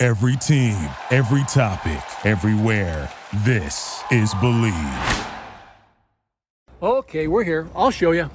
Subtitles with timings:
[0.00, 3.10] Every team, every topic, everywhere.
[3.44, 5.26] This is Bleav.
[6.80, 7.68] Okay, we're here.
[7.74, 8.30] I'll show you.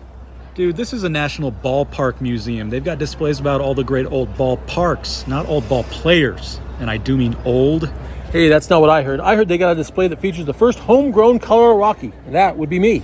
[0.56, 2.70] Dude, this is a national ballpark museum.
[2.70, 6.60] They've got displays about all the great old ballparks, not old ball players.
[6.82, 7.90] And I do mean old.
[8.34, 9.22] Hey, that's not what I heard.
[9.22, 12.12] I heard they got a display that features the first homegrown Colorado Rocky.
[12.28, 13.04] That would be me.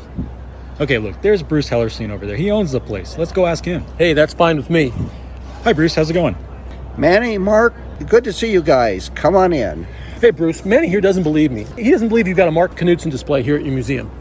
[0.82, 2.36] Okay, look, there's Bruce Hellerstein over there.
[2.36, 3.18] He owns the place.
[3.18, 3.86] Let's go ask him.
[3.98, 4.92] Hey, that's fine with me.
[5.64, 5.96] Hi, Bruce.
[5.96, 6.36] How's it going?
[7.00, 7.74] Manny, Mark,
[8.10, 9.10] good to see you guys.
[9.16, 9.86] Come on in.
[10.20, 11.66] Hey, Bruce, Manny here doesn't believe me.
[11.78, 14.12] He doesn't believe you've got a Mark Knudson display here at your museum.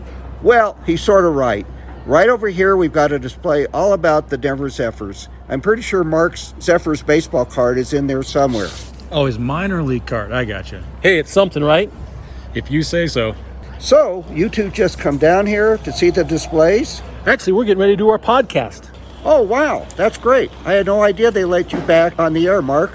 [0.44, 1.66] Well, he's sort of right.
[2.06, 5.28] Right over here, we've got a display all about the Denver Zephyrs.
[5.48, 8.68] I'm pretty sure Mark's Zephyrs baseball card is in there somewhere.
[9.10, 10.30] Oh, his minor league card.
[10.30, 10.84] I gotcha.
[11.02, 11.90] Hey, it's something, right?
[12.54, 13.34] If you say so.
[13.80, 17.02] So, you two just come down here to see the displays?
[17.26, 18.88] Actually, we're getting ready to do our podcast.
[19.24, 20.50] Oh, wow, that's great.
[20.64, 22.92] I had no idea they let you back on the air, Mark.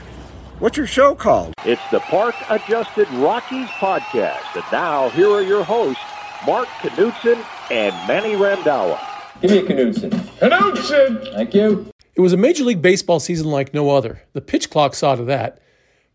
[0.59, 1.53] What's your show called?
[1.65, 4.55] It's the Park Adjusted Rockies Podcast.
[4.55, 6.01] And now, here are your hosts,
[6.47, 8.99] Mark Knudson and Manny Randhawa.
[9.41, 10.11] Give me a Knudson.
[10.39, 11.33] Knudson!
[11.35, 11.91] Thank you.
[12.15, 14.21] It was a Major League Baseball season like no other.
[14.31, 15.59] The pitch clock saw to that.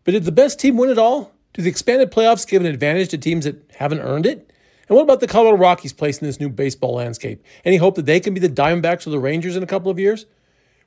[0.05, 1.31] But did the best team win it all?
[1.53, 4.51] Do the expanded playoffs give an advantage to teams that haven't earned it?
[4.89, 7.43] And what about the Colorado Rockies place in this new baseball landscape?
[7.63, 9.99] Any hope that they can be the Diamondbacks or the Rangers in a couple of
[9.99, 10.25] years?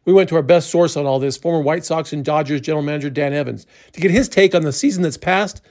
[0.05, 2.83] We went to our best source on all this, former White Sox and Dodgers general
[2.83, 5.63] manager Dan Evans, to get his take on the season that's passed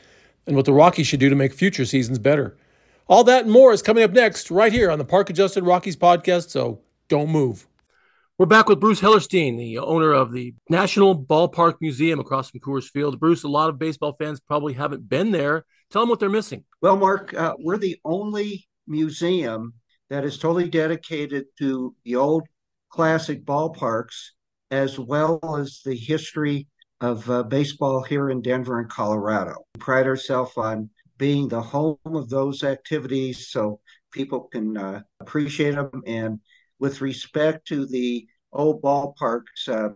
[0.48, 2.56] and what the Rockies should do to make future seasons better.
[3.10, 5.98] All that and more is coming up next, right here on the Park Adjusted Rockies
[5.98, 7.68] podcast, so don't move.
[8.38, 12.90] We're back with Bruce Hellerstein, the owner of the National Ballpark Museum across from Coors
[12.90, 13.20] Field.
[13.20, 15.66] Bruce, a lot of baseball fans probably haven't been there.
[15.92, 16.64] Tell them what they're missing.
[16.82, 19.74] Well, Mark, uh, we're the only museum
[20.10, 22.44] that is totally dedicated to the old
[22.90, 24.30] classic ballparks
[24.72, 26.68] as well as the history
[27.02, 29.56] of uh, baseball here in Denver and Colorado.
[29.76, 33.80] We pride ourselves on being the home of those activities so
[34.12, 36.04] people can uh, appreciate them.
[36.06, 36.40] And
[36.80, 39.90] with respect to the old ballparks, uh,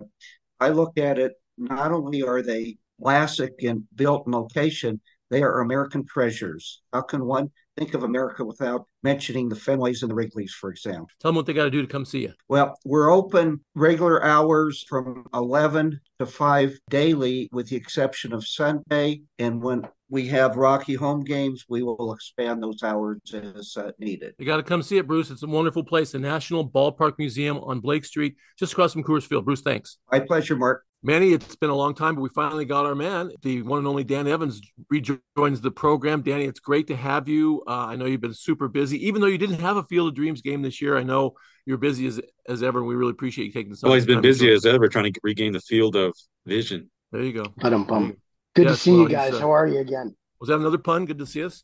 [0.59, 5.61] I look at it not only are they classic and built in location, they are
[5.61, 6.81] American treasures.
[6.93, 11.07] How can one think of America without mentioning the Fenways and the Wrigleys, for example?
[11.19, 12.33] Tell them what they got to do to come see you.
[12.47, 19.21] Well, we're open regular hours from 11 to 5 daily, with the exception of Sunday.
[19.39, 24.35] And when we have Rocky home games, we will expand those hours as uh, needed.
[24.37, 25.31] You got to come see it, Bruce.
[25.31, 29.23] It's a wonderful place, the National Ballpark Museum on Blake Street, just across from Coors
[29.23, 29.45] Field.
[29.45, 29.97] Bruce, thanks.
[30.11, 30.83] My pleasure, Mark.
[31.05, 33.31] Manny, it's been a long time, but we finally got our man.
[33.43, 36.23] The one and only Dan Evans rejoins the program.
[36.23, 37.61] Danny, it's great to have you.
[37.67, 40.15] Uh, I know you've been super busy, even though you didn't have a Field of
[40.15, 40.97] Dreams game this year.
[40.97, 41.35] I know
[41.67, 43.85] you're busy as as ever, and we really appreciate you taking some.
[43.85, 43.91] Time.
[43.91, 46.11] Well, he's been busy as ever trying to regain the field of
[46.47, 46.89] vision.
[47.11, 47.53] There you go.
[47.55, 48.17] But I'm.
[48.55, 49.35] Good yes, to see well, you guys.
[49.35, 50.15] Uh, How are you again?
[50.39, 51.05] Was that another pun?
[51.05, 51.63] Good to see us.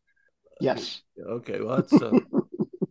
[0.59, 1.01] Yes.
[1.19, 1.61] Okay.
[1.61, 1.93] Well, that's.
[1.93, 2.11] Uh,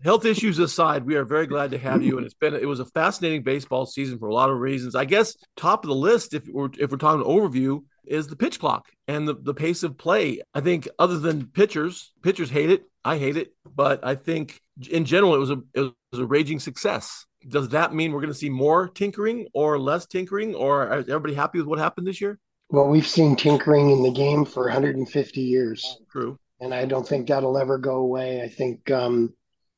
[0.02, 2.16] health issues aside, we are very glad to have you.
[2.16, 4.94] And it's been it was a fascinating baseball season for a lot of reasons.
[4.94, 8.58] I guess top of the list, if we're if we're talking overview, is the pitch
[8.58, 10.40] clock and the, the pace of play.
[10.54, 12.82] I think other than pitchers, pitchers hate it.
[13.04, 16.60] I hate it, but I think in general it was a it was a raging
[16.60, 17.26] success.
[17.48, 21.34] Does that mean we're going to see more tinkering or less tinkering, or is everybody
[21.34, 22.38] happy with what happened this year?
[22.68, 25.98] Well, we've seen tinkering in the game for 150 years.
[26.12, 26.38] True.
[26.60, 28.42] And I don't think that'll ever go away.
[28.42, 29.32] I think um,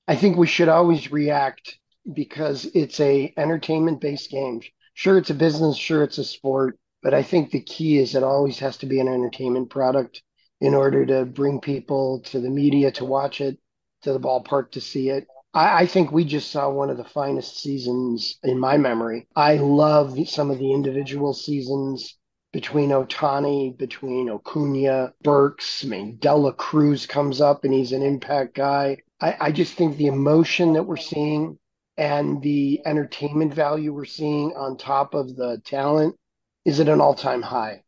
[0.09, 1.79] I think we should always react
[2.13, 4.61] because it's a entertainment based game.
[4.95, 5.77] Sure, it's a business.
[5.77, 6.79] Sure, it's a sport.
[7.03, 10.23] But I think the key is it always has to be an entertainment product
[10.61, 13.59] in order to bring people to the media to watch it,
[14.03, 15.27] to the ballpark to see it.
[15.55, 19.27] I, I think we just saw one of the finest seasons in my memory.
[19.35, 22.17] I love some of the individual seasons
[22.53, 25.85] between Ohtani, between Acuna, Burks.
[25.85, 28.99] I mean, De La Cruz comes up and he's an impact guy.
[29.23, 31.59] I, I just think the emotion that we're seeing
[31.97, 36.17] and the entertainment value we're seeing on top of the talent
[36.65, 37.83] is at an all time high.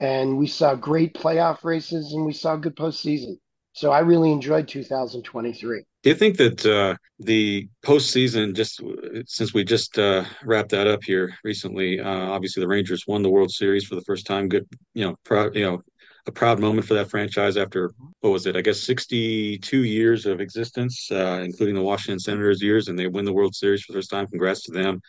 [0.00, 3.38] And we saw great playoff races and we saw good postseason.
[3.72, 5.84] So I really enjoyed 2023.
[6.02, 8.82] Do you think that uh, the postseason, just
[9.26, 13.28] since we just uh, wrapped that up here recently, uh, obviously the Rangers won the
[13.28, 14.48] World Series for the first time.
[14.48, 15.82] Good, you know, pro, you know,
[16.26, 18.56] a proud moment for that franchise after what was it?
[18.56, 23.24] I guess 62 years of existence, uh, including the Washington Senators years, and they win
[23.24, 24.26] the World Series for the first time.
[24.26, 25.00] Congrats to them.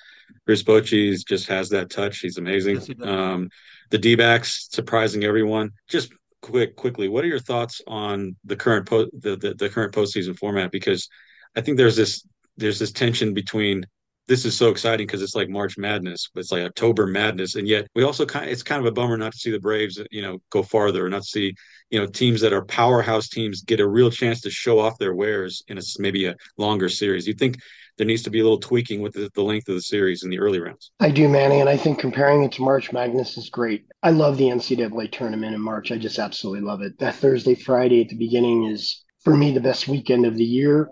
[0.46, 2.20] Chris Bochy just has that touch.
[2.20, 2.76] He's amazing.
[2.76, 3.50] Yes, he um,
[3.90, 5.72] the D-backs surprising everyone.
[5.90, 9.94] Just quick, quickly, what are your thoughts on the current po- the, the the current
[9.94, 10.72] postseason format?
[10.72, 11.10] Because
[11.56, 12.26] I think there's this
[12.58, 13.86] there's this tension between
[14.28, 17.68] this is so exciting because it's like March Madness, but it's like October Madness, and
[17.68, 20.00] yet we also kind of, it's kind of a bummer not to see the Braves,
[20.12, 21.54] you know, go farther, or not see
[21.90, 25.14] you know teams that are powerhouse teams get a real chance to show off their
[25.14, 27.28] wares in a maybe a longer series.
[27.28, 27.58] You think
[27.98, 30.30] there needs to be a little tweaking with the, the length of the series in
[30.30, 30.92] the early rounds?
[31.00, 33.86] I do, Manny, and I think comparing it to March Madness is great.
[34.02, 35.92] I love the NCAA tournament in March.
[35.92, 36.98] I just absolutely love it.
[37.00, 40.90] That Thursday, Friday at the beginning is for me the best weekend of the year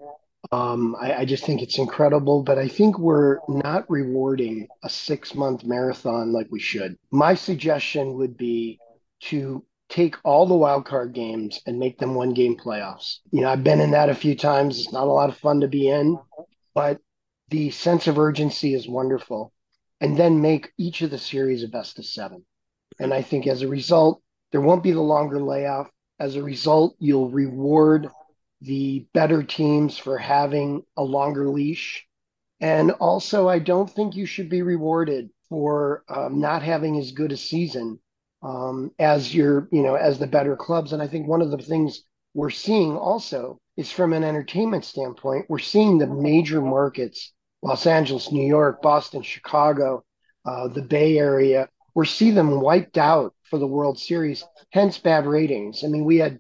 [0.52, 5.36] um, I, I, just think it's incredible, but I think we're not rewarding a six
[5.36, 6.98] month marathon like we should.
[7.12, 8.80] My suggestion would be
[9.24, 13.18] to take all the wild card games and make them one game playoffs.
[13.32, 14.80] You know, I've been in that a few times.
[14.80, 16.18] It's not a lot of fun to be in,
[16.74, 17.00] but
[17.50, 19.52] the sense of urgency is wonderful.
[20.02, 22.46] And then make each of the series a best of seven.
[23.00, 24.22] And I think as a result,
[24.52, 25.90] there won't be the longer layoff.
[26.20, 28.10] As a result, you'll reward
[28.62, 32.06] the better teams for having a longer leash.
[32.60, 37.32] And also, I don't think you should be rewarded for um, not having as good
[37.32, 38.00] a season
[38.42, 40.94] um, as your, you know, as the better clubs.
[40.94, 42.04] And I think one of the things
[42.34, 48.32] we're seeing also is from an entertainment standpoint, we're seeing the major markets, Los Angeles,
[48.32, 50.04] New York, Boston, Chicago,
[50.46, 55.84] uh, the Bay Area, we're them wiped out for the World Series, hence bad ratings.
[55.84, 56.40] I mean, we had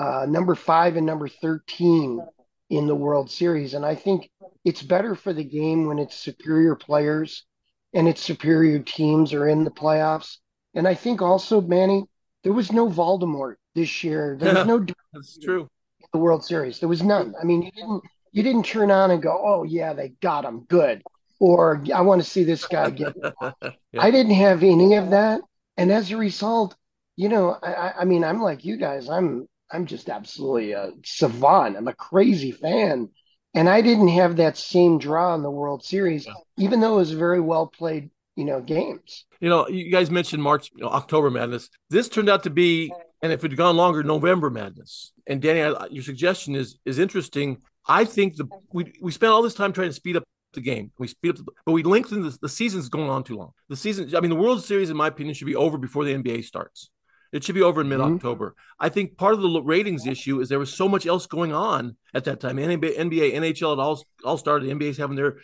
[0.00, 2.26] uh, number five and number 13
[2.70, 3.74] in the World Series.
[3.74, 4.30] And I think
[4.64, 7.44] it's better for the game when it's superior players
[7.92, 10.38] and its superior teams are in the playoffs.
[10.74, 12.04] And I think also, Manny,
[12.44, 14.38] there was no Voldemort this year.
[14.40, 15.68] There was no that's true.
[16.14, 17.34] The World Series, there was none.
[17.40, 20.64] I mean, you didn't you didn't turn on and go, "Oh yeah, they got him
[20.68, 21.02] good,"
[21.38, 23.70] or "I want to see this guy get." yeah.
[23.98, 25.40] I didn't have any of that,
[25.76, 26.74] and as a result,
[27.16, 29.08] you know, I, I mean, I'm like you guys.
[29.08, 31.76] I'm I'm just absolutely a savant.
[31.76, 33.08] I'm a crazy fan.
[33.54, 36.32] And I didn't have that same draw in the World Series, yeah.
[36.58, 39.24] even though it was very well played, you know, games.
[39.40, 41.68] You know, you guys mentioned March, you know, October Madness.
[41.88, 45.12] This turned out to be, and if it had gone longer, November Madness.
[45.26, 47.58] And Danny, I, your suggestion is is interesting.
[47.88, 50.92] I think the we we spent all this time trying to speed up the game.
[50.98, 53.52] We speed up, the, but we lengthen the, the season's going on too long.
[53.68, 56.14] The season, I mean, the World Series, in my opinion, should be over before the
[56.14, 56.90] NBA starts.
[57.32, 58.50] It should be over in mid October.
[58.50, 58.84] Mm-hmm.
[58.86, 61.96] I think part of the ratings issue is there was so much else going on
[62.12, 62.56] at that time.
[62.56, 64.68] NBA, NBA NHL, it all all started.
[64.68, 65.38] The NBA's having their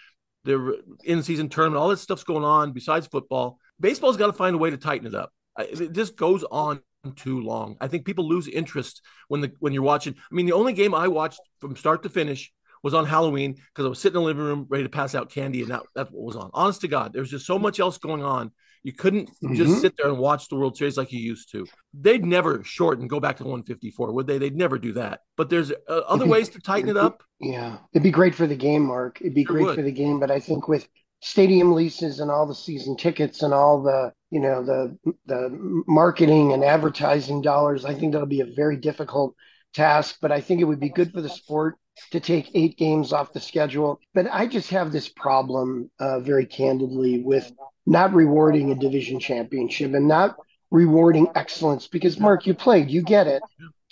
[0.44, 0.74] their
[1.04, 1.80] in season tournament.
[1.80, 3.58] All this stuff's going on besides football.
[3.78, 5.32] Baseball's got to find a way to tighten it up.
[5.74, 6.80] This goes on
[7.14, 7.76] too long.
[7.80, 10.14] I think people lose interest when the when you're watching.
[10.14, 12.52] I mean, the only game I watched from start to finish
[12.82, 15.30] was on Halloween because I was sitting in the living room ready to pass out
[15.30, 16.50] candy, and that, that's what was on.
[16.52, 18.52] Honest to God, there's just so much else going on
[18.86, 19.54] you couldn't mm-hmm.
[19.56, 21.66] just sit there and watch the World Series like you used to.
[21.92, 24.38] They'd never shorten, go back to 154, would they?
[24.38, 25.22] They'd never do that.
[25.36, 27.24] But there's uh, other ways to tighten it up.
[27.40, 29.20] Yeah, it'd be great for the game, Mark.
[29.20, 29.74] It'd be sure great would.
[29.74, 30.20] for the game.
[30.20, 30.86] But I think with
[31.20, 34.96] stadium leases and all the season tickets and all the you know the
[35.26, 39.34] the marketing and advertising dollars, I think that'll be a very difficult
[39.74, 40.18] task.
[40.22, 41.74] But I think it would be good for the sport
[42.12, 43.98] to take eight games off the schedule.
[44.14, 47.50] But I just have this problem, uh, very candidly, with
[47.86, 50.36] not rewarding a division championship and not
[50.70, 53.42] rewarding excellence because Mark, you played, you get it.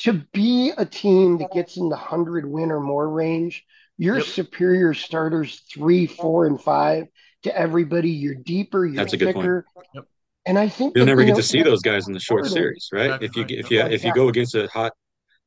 [0.01, 3.65] To be a team that gets in the hundred win or more range,
[3.97, 4.27] your yep.
[4.27, 7.07] superior starters three, four, and five
[7.45, 8.11] to everybody.
[8.11, 9.63] You're deeper, you're That's a thicker.
[9.63, 9.87] Good point.
[9.95, 10.05] Yep.
[10.47, 12.21] And I think you'll that, never you get know, to see those guys in the
[12.21, 13.23] short series, right?
[13.23, 14.93] if you if you if you go against a hot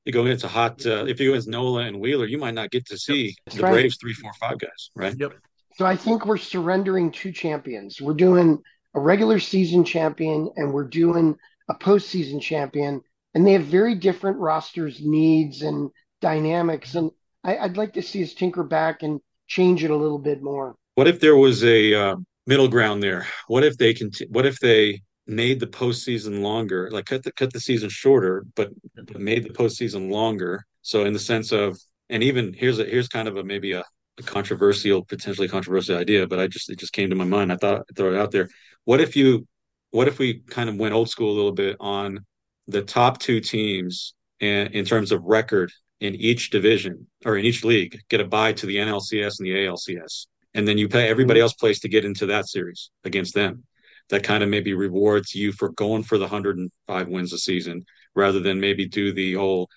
[0.05, 2.53] you go against a hot uh, if you go against Nola and Wheeler, you might
[2.53, 3.55] not get to see yep.
[3.55, 3.71] the right.
[3.73, 5.13] Braves three, four, five guys, right?
[5.19, 5.33] Yep.
[5.77, 8.01] So I think we're surrendering two champions.
[8.01, 8.63] We're doing
[8.95, 11.37] a regular season champion and we're doing
[11.69, 13.01] a postseason champion,
[13.35, 16.95] and they have very different rosters, needs, and dynamics.
[16.95, 17.11] And
[17.43, 20.75] I, would like to see us tinker back and change it a little bit more.
[20.95, 22.15] What if there was a uh,
[22.47, 23.27] middle ground there?
[23.47, 24.09] What if they can?
[24.29, 28.71] What if they made the postseason longer, like cut the cut the season shorter, but
[29.15, 30.65] made the postseason longer?
[30.81, 31.77] So in the sense of,
[32.09, 33.83] and even here's a here's kind of a maybe a
[34.25, 37.51] controversial, potentially controversial idea, but I just it just came to my mind.
[37.51, 38.49] I thought I'd throw it out there.
[38.85, 39.47] What if you
[39.91, 42.25] what if we kind of went old school a little bit on
[42.67, 47.63] the top two teams and in terms of record in each division or in each
[47.63, 50.27] league get a bye to the NLCS and the ALCS.
[50.53, 53.63] And then you pay everybody else plays to get into that series against them.
[54.09, 58.39] that kind of maybe rewards you for going for the 105 wins a season rather
[58.39, 59.69] than maybe do the whole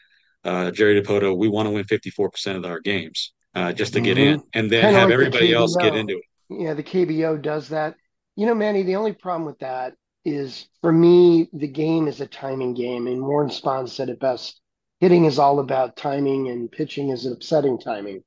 [0.44, 4.16] uh, Jerry Dipoto, we want to win 54% of our games uh, just to get
[4.16, 4.34] mm-hmm.
[4.34, 6.24] in and then Kinda have like everybody the else get into it.
[6.48, 7.94] Yeah, the KBO does that.
[8.36, 12.26] You know, Manny, the only problem with that is for me, the game is a
[12.26, 13.06] timing game.
[13.06, 14.60] And Warren Spahn said it best
[15.00, 18.22] hitting is all about timing and pitching is upsetting timing.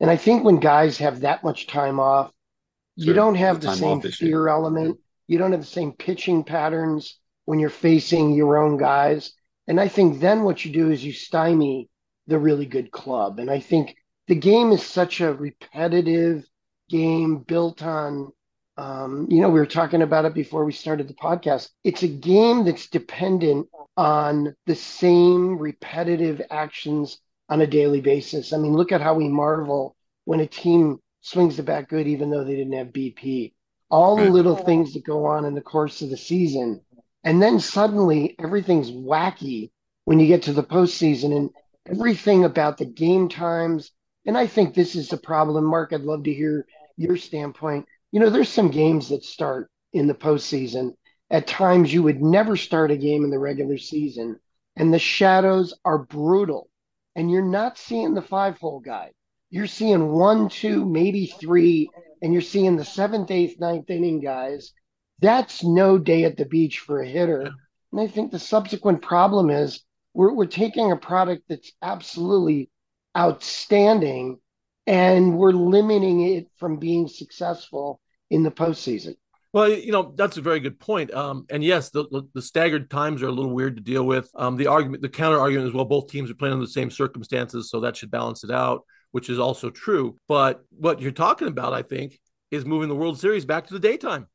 [0.00, 2.30] And I think when guys have that much time off,
[2.98, 3.06] sure.
[3.06, 4.98] you don't have the, the same fear element.
[5.26, 9.32] You don't have the same pitching patterns when you're facing your own guys.
[9.66, 11.88] And I think then what you do is you stymie
[12.26, 13.38] the really good club.
[13.38, 13.96] And I think
[14.28, 16.44] the game is such a repetitive
[16.88, 18.32] game built on
[18.78, 21.68] um, you know, we were talking about it before we started the podcast.
[21.82, 23.66] It's a game that's dependent
[23.96, 27.18] on the same repetitive actions
[27.48, 28.52] on a daily basis.
[28.52, 32.30] I mean, look at how we marvel when a team swings the bat good, even
[32.30, 33.52] though they didn't have BP.
[33.90, 36.80] All the little things that go on in the course of the season.
[37.24, 39.70] And then suddenly everything's wacky
[40.04, 41.50] when you get to the postseason and
[41.84, 43.90] everything about the game times.
[44.28, 45.64] And I think this is the problem.
[45.64, 46.66] Mark, I'd love to hear
[46.96, 50.94] your standpoint you know, there's some games that start in the postseason.
[51.30, 54.40] At times, you would never start a game in the regular season,
[54.76, 56.70] and the shadows are brutal.
[57.14, 59.12] And you're not seeing the five hole guy.
[59.50, 61.90] You're seeing one, two, maybe three,
[62.22, 64.72] and you're seeing the seventh, eighth, ninth inning guys.
[65.20, 67.50] That's no day at the beach for a hitter.
[67.92, 69.82] And I think the subsequent problem is
[70.14, 72.70] we're, we're taking a product that's absolutely
[73.18, 74.38] outstanding
[74.86, 79.16] and we're limiting it from being successful in the postseason.
[79.52, 81.12] Well, you know that's a very good point.
[81.12, 84.30] Um, and yes, the, the staggered times are a little weird to deal with.
[84.34, 86.90] Um, the argument, the counter argument is well, both teams are playing in the same
[86.90, 90.16] circumstances, so that should balance it out, which is also true.
[90.28, 92.20] But what you're talking about, I think,
[92.50, 94.26] is moving the World Series back to the daytime,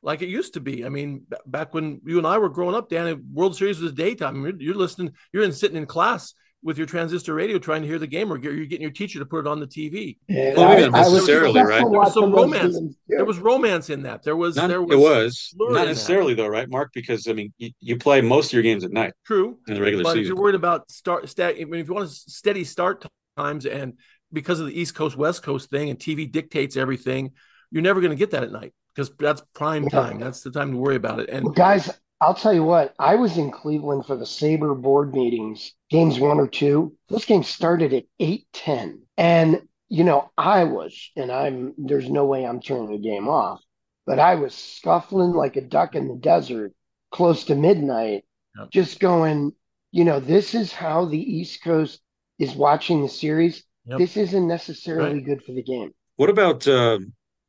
[0.00, 0.84] like it used to be.
[0.84, 4.42] I mean, back when you and I were growing up, Dan, World Series was daytime.
[4.42, 7.98] You're, you're listening, you're in sitting in class with your transistor radio trying to hear
[7.98, 10.18] the game, or you're getting your teacher to put it on the TV.
[10.28, 11.78] Yeah, well, I, necessarily, I right?
[11.80, 12.78] There was some romance.
[13.08, 14.22] There was romance in that.
[14.22, 14.56] There was.
[14.56, 14.92] Not, there was.
[14.92, 16.90] It was not necessarily though, right, Mark?
[16.94, 19.12] Because I mean, you, you, play most of your games at night.
[19.26, 19.58] True.
[19.66, 20.22] In the regular but season.
[20.22, 23.04] if you're worried about start, stat, I mean, if you want to steady start
[23.36, 23.94] times, and
[24.32, 27.32] because of the East Coast West Coast thing, and TV dictates everything,
[27.70, 30.20] you're never going to get that at night because that's prime time.
[30.20, 31.28] That's the time to worry about it.
[31.28, 31.90] And well, guys,
[32.22, 36.38] I'll tell you what, I was in Cleveland for the SABR board meetings, games one
[36.38, 36.96] or two.
[37.08, 39.00] Those games started at 8:10.
[39.16, 43.60] And you know, I was, and I'm there's no way I'm turning the game off,
[44.06, 46.72] but I was scuffling like a duck in the desert
[47.10, 48.24] close to midnight,
[48.56, 48.70] yep.
[48.70, 49.52] just going,
[49.90, 52.00] you know, this is how the East Coast
[52.38, 53.64] is watching the series.
[53.86, 53.98] Yep.
[53.98, 55.24] This isn't necessarily right.
[55.24, 55.92] good for the game.
[56.16, 57.00] What about uh,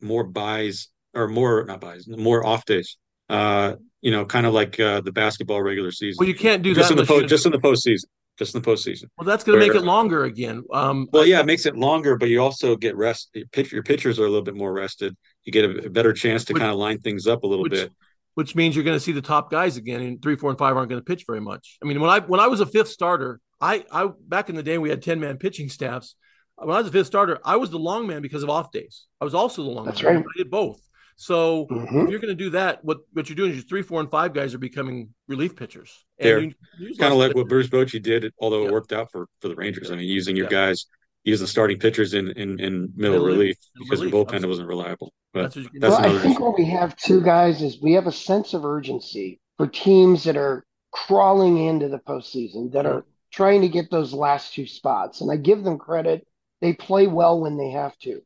[0.02, 2.98] more buys or more not buys, more off days?
[3.34, 6.18] Uh, you know, kind of like uh, the basketball regular season.
[6.20, 8.06] Well, you can't do just that in the po- just in the postseason.
[8.38, 9.06] Just in the postseason.
[9.18, 10.64] Well, that's going to make it longer again.
[10.74, 13.30] Um, well, yeah, it makes it longer, but you also get rest.
[13.36, 15.16] Your, pitch, your pitchers are a little bit more rested.
[15.44, 17.64] You get a, a better chance to which, kind of line things up a little
[17.64, 17.92] which, bit.
[18.34, 20.76] Which means you're going to see the top guys again, and three, four, and five
[20.76, 21.78] aren't going to pitch very much.
[21.82, 24.64] I mean, when I when I was a fifth starter, I I back in the
[24.64, 26.16] day we had ten man pitching staffs.
[26.56, 29.06] When I was a fifth starter, I was the long man because of off days.
[29.22, 30.16] I was also the long That's man.
[30.16, 30.26] Right.
[30.26, 30.82] I did both.
[31.16, 32.02] So mm-hmm.
[32.02, 34.10] if you're going to do that, what what you're doing is your three, four, and
[34.10, 36.06] five guys are becoming relief pitchers.
[36.20, 36.56] And
[37.00, 38.70] kind of like what Bruce Bochy did, although yeah.
[38.70, 39.92] it worked out for for the Rangers.
[39.92, 40.68] I mean, using your yeah.
[40.68, 40.86] guys,
[41.24, 44.14] using starting pitchers in in, in middle, middle relief because relief.
[44.14, 44.50] your bullpen Absolutely.
[44.50, 45.14] wasn't reliable.
[45.34, 46.44] But that's, that's well, I think issue.
[46.44, 50.38] what we have two guys is we have a sense of urgency for teams that
[50.38, 55.32] are crawling into the postseason that are trying to get those last two spots, and
[55.32, 56.28] I give them credit.
[56.62, 58.22] They play well when they have to.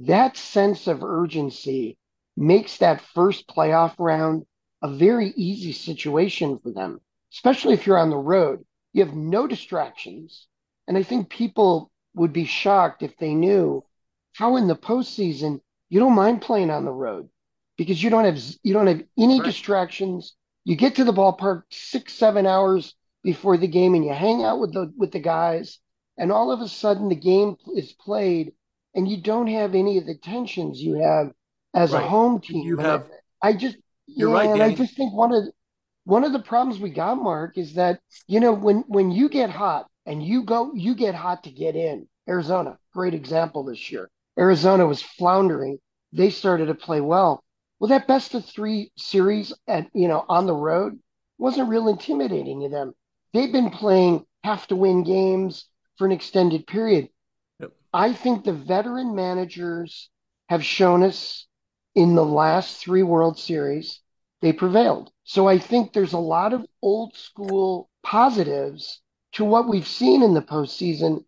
[0.00, 1.96] That sense of urgency
[2.38, 4.46] makes that first playoff round
[4.80, 7.00] a very easy situation for them,
[7.32, 8.64] especially if you're on the road.
[8.92, 10.46] You have no distractions.
[10.86, 13.84] And I think people would be shocked if they knew
[14.34, 17.28] how in the postseason you don't mind playing on the road
[17.76, 19.46] because you don't have you don't have any right.
[19.46, 20.36] distractions.
[20.64, 24.60] You get to the ballpark six, seven hours before the game and you hang out
[24.60, 25.78] with the with the guys,
[26.16, 28.52] and all of a sudden the game is played
[28.94, 31.32] and you don't have any of the tensions you have
[31.78, 32.04] as right.
[32.04, 32.66] a home team.
[32.66, 33.08] You have.
[33.42, 35.44] I, I just you're yeah, right, and I just think one of
[36.04, 39.50] one of the problems we got, Mark, is that you know when when you get
[39.50, 42.08] hot and you go you get hot to get in.
[42.28, 44.10] Arizona, great example this year.
[44.38, 45.78] Arizona was floundering.
[46.12, 47.42] They started to play well.
[47.78, 50.98] Well, that best of three series at you know on the road
[51.38, 52.94] wasn't real intimidating to them.
[53.32, 55.66] They've been playing have to win games
[55.96, 57.08] for an extended period.
[57.60, 57.72] Yep.
[57.92, 60.10] I think the veteran managers
[60.48, 61.46] have shown us
[61.98, 64.00] in the last three World Series
[64.40, 65.10] they prevailed.
[65.24, 69.00] So I think there's a lot of old school positives
[69.32, 71.24] to what we've seen in the postseason.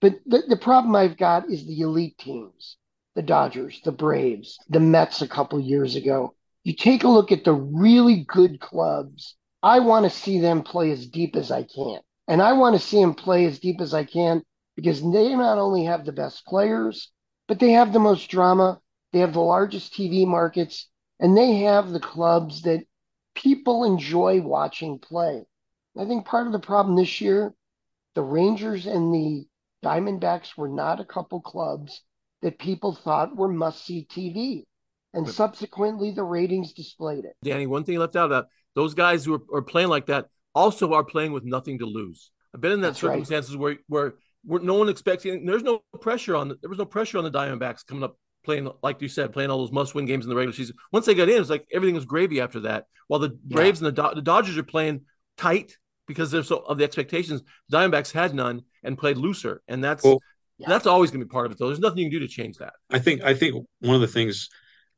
[0.00, 2.78] But the, the problem I've got is the elite teams,
[3.14, 6.34] the Dodgers, the Braves, the Mets a couple years ago.
[6.62, 9.36] You take a look at the really good clubs.
[9.62, 12.00] I want to see them play as deep as I can.
[12.28, 14.42] And I want to see them play as deep as I can
[14.74, 17.12] because they not only have the best players,
[17.46, 18.80] but they have the most drama.
[19.14, 20.88] They have the largest TV markets
[21.20, 22.84] and they have the clubs that
[23.36, 25.44] people enjoy watching play.
[25.96, 27.54] I think part of the problem this year,
[28.16, 29.46] the Rangers and the
[29.84, 32.02] Diamondbacks were not a couple clubs
[32.42, 34.64] that people thought were must see TV.
[35.12, 37.36] And subsequently, the ratings displayed it.
[37.44, 40.06] Danny, one thing you left out of that, those guys who are, are playing like
[40.06, 42.32] that also are playing with nothing to lose.
[42.52, 45.46] I've been in that That's circumstances where, where where no one expects anything.
[45.46, 48.70] There's no pressure on the, there was no pressure on the Diamondbacks coming up playing
[48.82, 50.76] like you said, playing all those must-win games in the regular season.
[50.92, 52.86] Once they got in, it's like everything was gravy after that.
[53.08, 55.02] While the Braves and the, Do- the Dodgers are playing
[55.36, 57.42] tight because they're so of the expectations.
[57.72, 60.20] Diamondbacks had none and played looser, and that's Well-
[60.58, 61.58] that's always going to be part of it.
[61.58, 62.74] Though there's nothing you can do to change that.
[62.90, 64.48] I think I think one of the things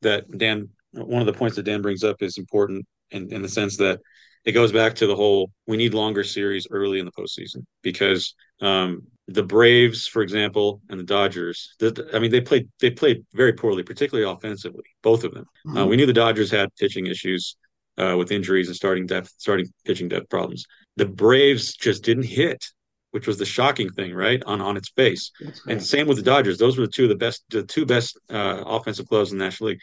[0.01, 3.49] that Dan, one of the points that Dan brings up is important in, in the
[3.49, 3.99] sense that
[4.45, 8.35] it goes back to the whole we need longer series early in the postseason because
[8.61, 11.75] um, the Braves, for example, and the Dodgers.
[11.79, 15.45] The, I mean, they played they played very poorly, particularly offensively, both of them.
[15.75, 17.57] Uh, we knew the Dodgers had pitching issues
[17.97, 20.65] uh, with injuries and starting depth, starting pitching depth problems.
[20.95, 22.65] The Braves just didn't hit,
[23.11, 24.41] which was the shocking thing, right?
[24.45, 25.31] On on its face.
[25.41, 26.57] That's And same with the Dodgers.
[26.57, 29.43] Those were the two of the best, the two best uh, offensive clubs in the
[29.43, 29.81] National League.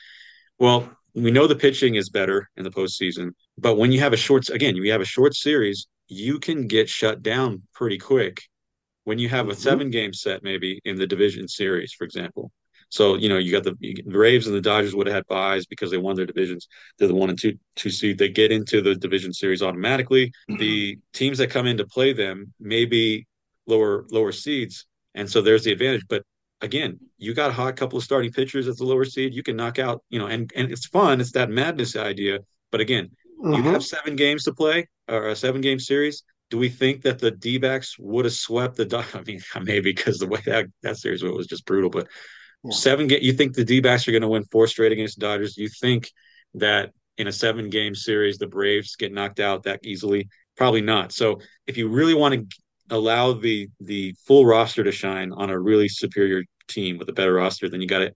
[0.58, 4.16] Well, we know the pitching is better in the postseason, but when you have a
[4.16, 8.42] short, again, you have a short series, you can get shut down pretty quick.
[9.04, 9.56] When you have a Mhm.
[9.56, 12.50] seven game set, maybe in the division series, for example.
[12.90, 15.66] So you know you got the the Braves and the Dodgers would have had buys
[15.66, 16.68] because they won their divisions.
[16.98, 18.18] They're the one and two two seed.
[18.18, 20.32] They get into the division series automatically.
[20.48, 23.26] The teams that come in to play them may be
[23.66, 26.04] lower lower seeds, and so there's the advantage.
[26.08, 26.22] But
[26.60, 29.34] again, you got a hot couple of starting pitchers as the lower seed.
[29.34, 31.20] You can knock out, you know, and and it's fun.
[31.20, 32.40] It's that madness idea.
[32.70, 33.10] But again,
[33.42, 33.72] you Mhm.
[33.72, 36.22] have seven games to play or a seven game series.
[36.54, 37.60] Do we think that the D
[37.98, 39.04] would have swept the?
[39.14, 41.90] I mean, maybe because the way that that series went was just brutal.
[41.90, 42.06] But
[42.62, 42.70] Yeah.
[42.70, 45.56] seven game, you think the D are going to win four straight against the Dodgers?
[45.56, 46.12] You think
[46.54, 50.28] that in a seven game series the Braves get knocked out that easily?
[50.56, 51.10] Probably not.
[51.10, 52.46] So if you really want to
[52.88, 57.34] allow the the full roster to shine on a really superior team with a better
[57.34, 58.12] roster, then you got to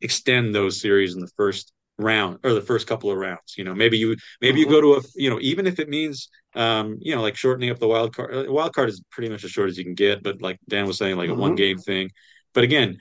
[0.00, 3.54] extend those series in the first round or the first couple of rounds.
[3.56, 6.28] You know, maybe you maybe you go to a you know even if it means
[6.54, 8.34] um you know like shortening up the wild card.
[8.48, 10.86] uh, Wild card is pretty much as short as you can get, but like Dan
[10.86, 11.38] was saying, like a Mhm.
[11.38, 12.10] one game thing.
[12.52, 12.98] But again,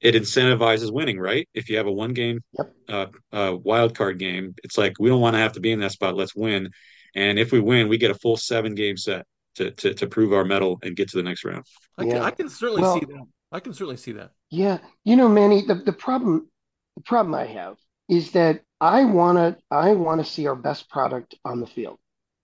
[0.00, 1.48] it incentivizes winning, right?
[1.54, 2.74] If you have a one game Yep.
[2.88, 5.80] uh, uh wild card game, it's like we don't want to have to be in
[5.80, 6.16] that spot.
[6.16, 6.70] Let's win.
[7.14, 10.32] And if we win, we get a full seven game set to to, to prove
[10.32, 11.64] our medal and get to the next round.
[11.96, 12.22] I can, Yeah.
[12.24, 13.24] I can certainly Well- see that.
[13.50, 14.30] I can certainly see that.
[14.50, 16.48] Yeah, you know, Manny, the, the problem
[16.96, 17.76] the problem I have
[18.08, 21.98] is that I wanna I wanna see our best product on the field.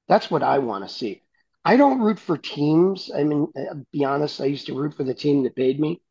[0.09, 1.23] That's what I want to see.
[1.65, 3.11] I don't root for teams.
[3.15, 6.03] I mean, uh, be honest, I used to root for the team that paid me,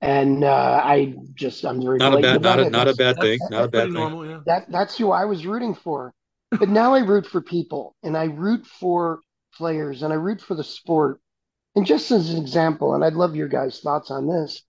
[0.00, 3.38] and uh, I just I'm very Not a bad, not a not a bad thing.
[3.40, 3.94] That's, Not a bad thing.
[3.94, 4.26] normal.
[4.26, 4.40] Yeah.
[4.46, 6.14] that that's who I was rooting for.
[6.50, 9.20] But now I root for people and I root for
[9.54, 11.20] players and I root for the sport.
[11.76, 14.62] And just as an example, and I'd love your guys' thoughts on this,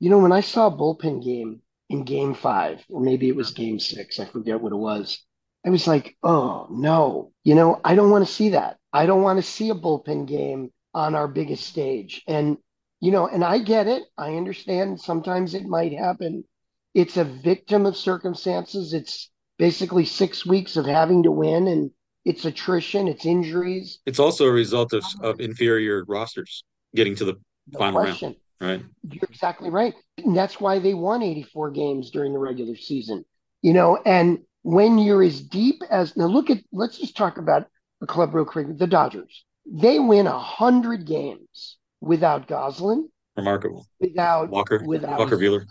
[0.00, 3.52] you know, when I saw a bullpen game in game five, or maybe it was
[3.52, 5.24] game six, I forget what it was,
[5.66, 8.78] I was like, oh no, you know, I don't want to see that.
[8.92, 12.22] I don't want to see a bullpen game on our biggest stage.
[12.28, 12.56] And,
[13.00, 14.04] you know, and I get it.
[14.16, 16.44] I understand sometimes it might happen.
[16.94, 18.94] It's a victim of circumstances.
[18.94, 21.90] It's basically six weeks of having to win and
[22.24, 23.98] it's attrition, it's injuries.
[24.06, 27.34] It's also a result of of inferior rosters getting to the
[27.72, 28.36] No Final round.
[28.58, 28.90] Question.
[29.04, 29.14] right.
[29.14, 29.94] You're exactly right.
[30.18, 33.24] And that's why they won 84 games during the regular season.
[33.62, 37.66] You know, and when you're as deep as now look at let's just talk about
[38.00, 39.44] a club real quick, the Dodgers.
[39.64, 43.86] They win a hundred games without Gonsolin, Remarkable.
[43.98, 45.64] without Walker, without Walker Buehler.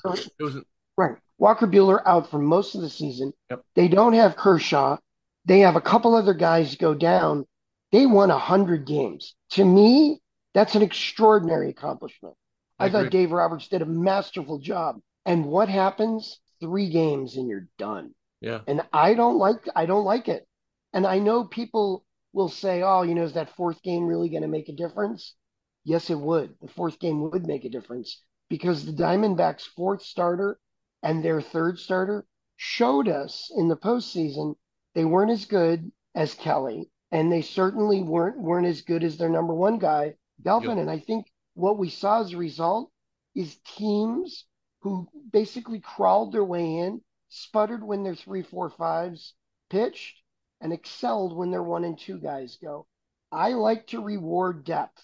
[0.97, 1.17] Right.
[1.37, 3.33] Walker Buehler out for most of the season.
[3.49, 3.61] Yep.
[3.75, 4.97] They don't have Kershaw.
[5.45, 7.45] They have a couple other guys go down.
[7.91, 9.35] They won 100 games.
[9.51, 10.21] To me,
[10.53, 12.35] that's an extraordinary accomplishment.
[12.79, 13.09] I, I thought.
[13.09, 15.01] Dave Roberts did a masterful job.
[15.25, 16.39] And what happens?
[16.59, 18.13] Three games and you're done.
[18.41, 18.61] yeah.
[18.67, 20.47] And I don't like I don't like it.
[20.93, 24.41] And I know people will say, "Oh, you know, is that fourth game really going
[24.43, 25.35] to make a difference?"
[25.83, 26.55] Yes, it would.
[26.61, 30.59] The fourth game would make a difference because the Diamondbacks' fourth starter
[31.03, 32.25] and their third starter
[32.57, 34.55] showed us in the postseason
[34.93, 39.29] They weren't as good as Kelly, and they certainly weren't weren't as good as their
[39.29, 40.77] number one guy, Delvin.
[40.77, 40.81] Yep.
[40.81, 42.91] And I think what we saw as a result
[43.33, 44.45] is teams
[44.81, 49.33] who basically crawled their way in, sputtered when their three, four, fives
[49.69, 50.21] pitched,
[50.61, 52.85] and excelled when their one and two guys go.
[53.31, 55.03] I like to reward depth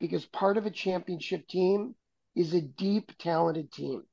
[0.00, 1.94] because part of a championship team
[2.34, 4.04] is a deep, talented team.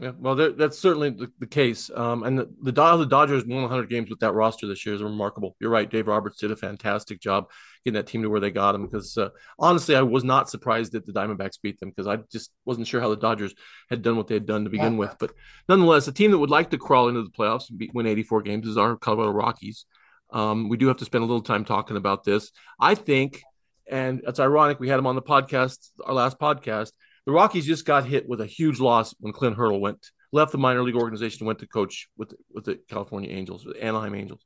[0.00, 1.90] Yeah, well, that's certainly the, the case.
[1.92, 5.02] Um, and the, the, the Dodgers won 100 games with that roster this year is
[5.02, 5.56] remarkable.
[5.58, 5.90] You're right.
[5.90, 7.50] Dave Roberts did a fantastic job
[7.84, 8.86] getting that team to where they got them.
[8.86, 12.52] Because uh, honestly, I was not surprised that the Diamondbacks beat them because I just
[12.64, 13.54] wasn't sure how the Dodgers
[13.90, 14.98] had done what they had done to begin yeah.
[15.00, 15.16] with.
[15.18, 15.32] But
[15.68, 18.42] nonetheless, a team that would like to crawl into the playoffs and beat, win 84
[18.42, 19.84] games is our Colorado Rockies.
[20.30, 22.52] Um, we do have to spend a little time talking about this.
[22.78, 23.42] I think,
[23.90, 26.92] and it's ironic, we had them on the podcast, our last podcast
[27.28, 29.98] the Rockies just got hit with a huge loss when Clint Hurdle went
[30.32, 34.14] left the minor league organization went to coach with with the California Angels, the Anaheim
[34.14, 34.40] Angels.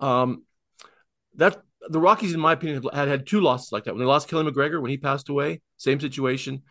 [0.00, 0.44] Um,
[1.34, 3.92] that the Rockies, in my opinion, had had two losses like that.
[3.92, 6.62] When they lost Keli McGregor when he passed away, same situation.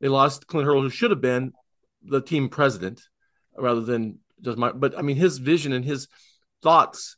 [0.00, 1.52] They lost Clint Hurdle, who should have been
[2.00, 3.02] the team president
[3.56, 4.70] rather than just my.
[4.70, 6.06] But I mean, his vision and his
[6.62, 7.16] thoughts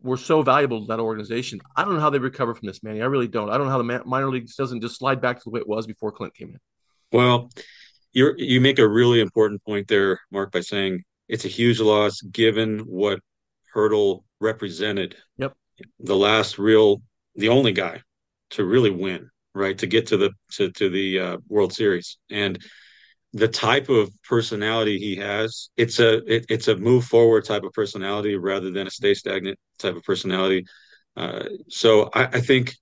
[0.00, 1.60] were so valuable to that organization.
[1.76, 3.02] I don't know how they recover from this, Manny.
[3.02, 3.50] I really don't.
[3.50, 5.68] I don't know how the minor leagues doesn't just slide back to the way it
[5.68, 6.60] was before Clint came in.
[7.12, 7.50] Well,
[8.12, 12.20] you you make a really important point there, Mark, by saying it's a huge loss
[12.20, 13.20] given what
[13.72, 15.16] Hurdle represented.
[15.38, 15.54] Yep.
[16.00, 17.02] The last real,
[17.34, 18.02] the only guy
[18.50, 19.76] to really win, right?
[19.78, 22.58] To get to the to to the uh, World Series and
[23.34, 27.72] the type of personality he has it's a it, it's a move forward type of
[27.72, 30.64] personality rather than a stay stagnant type of personality
[31.16, 32.74] uh, so I, I, think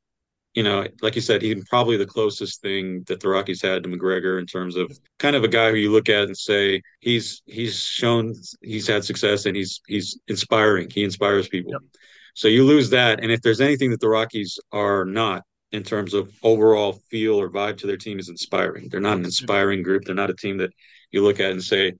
[0.54, 3.88] you know, like you said, he's probably the closest thing that the Rockies had to
[3.88, 7.42] McGregor in terms of kind of a guy who you look at and say he's
[7.46, 10.88] he's shown he's had success and he's he's inspiring.
[10.90, 11.72] He inspires people.
[11.72, 11.82] Yep.
[12.34, 16.14] So you lose that, and if there's anything that the Rockies are not in terms
[16.14, 18.88] of overall feel or vibe to their team is inspiring.
[18.88, 20.04] They're not an inspiring group.
[20.04, 20.72] They're not a team that
[21.12, 21.92] you look at and say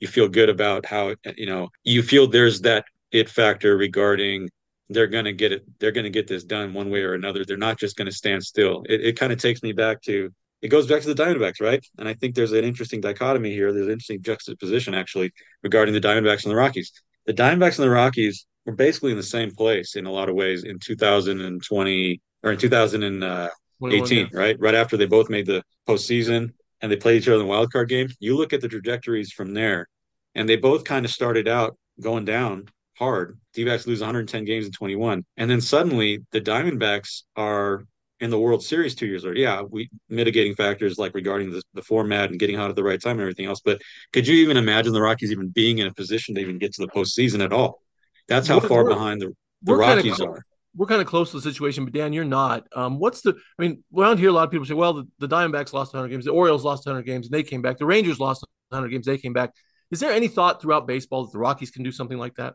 [0.00, 4.48] you feel good about how you know you feel there's that it factor regarding
[4.90, 7.44] they're going to get it they're going to get this done one way or another.
[7.44, 8.84] They're not just going to stand still.
[8.88, 11.84] It, it kind of takes me back to it goes back to the diamondbacks right?
[11.98, 13.72] And i think there's an interesting dichotomy here.
[13.72, 16.92] There's an interesting juxtaposition actually regarding the diamondbacks and the rockies.
[17.26, 20.34] The diamondbacks and the rockies were basically in the same place in a lot of
[20.34, 24.26] ways in 2020 or in 2018 yeah.
[24.32, 24.56] right?
[24.58, 27.72] Right after they both made the postseason and they played each other in the wild
[27.72, 28.08] card game.
[28.20, 29.88] You look at the trajectories from there
[30.34, 32.66] and they both kind of started out going down
[32.98, 33.38] hard.
[33.54, 37.84] D-backs lose 110 games in 21, and then suddenly the Diamondbacks are
[38.20, 39.36] in the World Series two years later.
[39.36, 43.00] Yeah, we mitigating factors like regarding the, the format and getting out at the right
[43.00, 43.60] time and everything else.
[43.64, 43.80] But
[44.12, 46.82] could you even imagine the Rockies even being in a position to even get to
[46.82, 47.82] the postseason at all?
[48.26, 50.44] That's how we're, far we're, behind the, the Rockies kind of, are.
[50.76, 52.66] We're kind of close to the situation, but Dan, you're not.
[52.74, 53.34] Um, what's the?
[53.58, 56.08] I mean, around here, a lot of people say, "Well, the, the Diamondbacks lost 100
[56.08, 57.78] games, the Orioles lost 100 games, and they came back.
[57.78, 59.54] The Rangers lost 100 games, they came back."
[59.90, 62.54] Is there any thought throughout baseball that the Rockies can do something like that?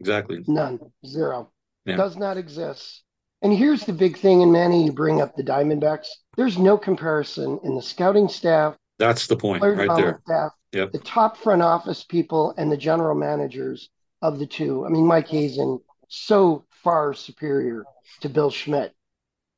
[0.00, 0.42] Exactly.
[0.46, 0.80] None.
[1.06, 1.52] Zero.
[1.84, 1.96] Yeah.
[1.96, 3.02] Does not exist.
[3.42, 6.08] And here's the big thing, and Manny, you bring up the Diamondbacks.
[6.36, 8.76] There's no comparison in the scouting staff.
[8.98, 10.20] That's the point right there.
[10.26, 10.92] Staff, yep.
[10.92, 13.88] The top front office people and the general managers
[14.20, 14.84] of the two.
[14.84, 17.84] I mean, Mike Hazen, so far superior
[18.20, 18.92] to Bill Schmidt.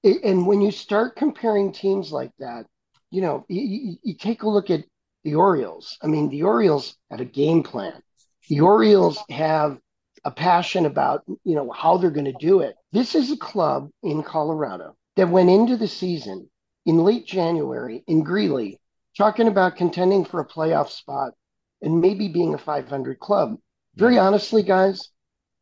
[0.04, 2.66] And when you start comparing teams like that,
[3.10, 4.84] you know, you, you take a look at
[5.24, 5.98] the Orioles.
[6.02, 8.00] I mean, the Orioles had a game plan.
[8.48, 9.78] The Orioles have
[10.24, 12.76] a passion about you know how they're going to do it.
[12.92, 16.48] This is a club in Colorado that went into the season
[16.86, 18.78] in late January in Greeley
[19.16, 21.32] talking about contending for a playoff spot
[21.82, 23.56] and maybe being a 500 club.
[23.96, 25.10] Very honestly, guys,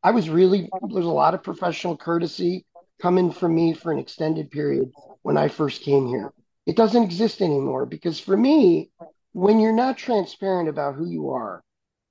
[0.03, 2.65] I was really there's a lot of professional courtesy
[3.01, 4.91] coming from me for an extended period
[5.23, 6.33] when I first came here.
[6.67, 8.91] It doesn't exist anymore because for me,
[9.33, 11.63] when you're not transparent about who you are,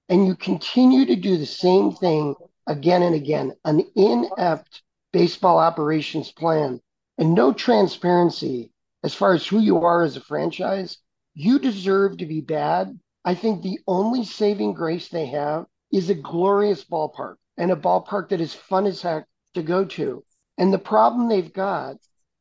[0.09, 2.35] and you continue to do the same thing
[2.67, 4.81] again and again, an inept
[5.13, 6.81] baseball operations plan
[7.17, 8.71] and no transparency
[9.03, 10.97] as far as who you are as a franchise,
[11.33, 12.99] you deserve to be bad.
[13.23, 18.29] I think the only saving grace they have is a glorious ballpark and a ballpark
[18.29, 20.23] that is fun as heck to go to.
[20.57, 21.97] And the problem they've got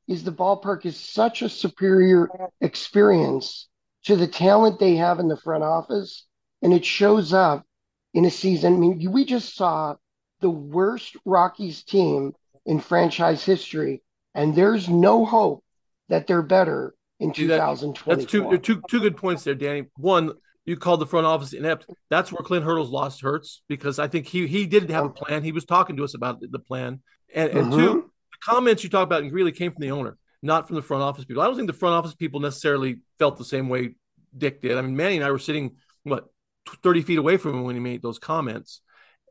[0.09, 2.29] is the ballpark is such a superior
[2.61, 3.69] experience
[4.05, 6.27] to the talent they have in the front office
[6.63, 7.65] and it shows up
[8.15, 8.75] in a season.
[8.75, 9.97] I mean, we just saw
[10.41, 12.33] the worst Rockies team
[12.67, 14.03] in franchise history,
[14.35, 15.65] and there's no hope
[16.09, 18.21] that they're better in 2020.
[18.21, 19.87] That's two, two, two good points there, Danny.
[19.97, 20.33] One,
[20.65, 21.87] you called the front office inept.
[22.11, 25.43] That's where Clint Hurdle's loss hurts because I think he he didn't have a plan.
[25.43, 27.01] He was talking to us about the plan,
[27.35, 27.79] and, and Mm-hmm.
[27.79, 27.95] two,
[28.33, 31.03] the comments you talk about and really came from the owner, not from the front
[31.03, 31.43] office people.
[31.43, 33.95] I don't think the front office people necessarily felt the same way
[34.37, 34.77] Dick did.
[34.77, 36.27] I mean, Manny and I were sitting what
[36.83, 38.81] thirty feet away from him when he made those comments,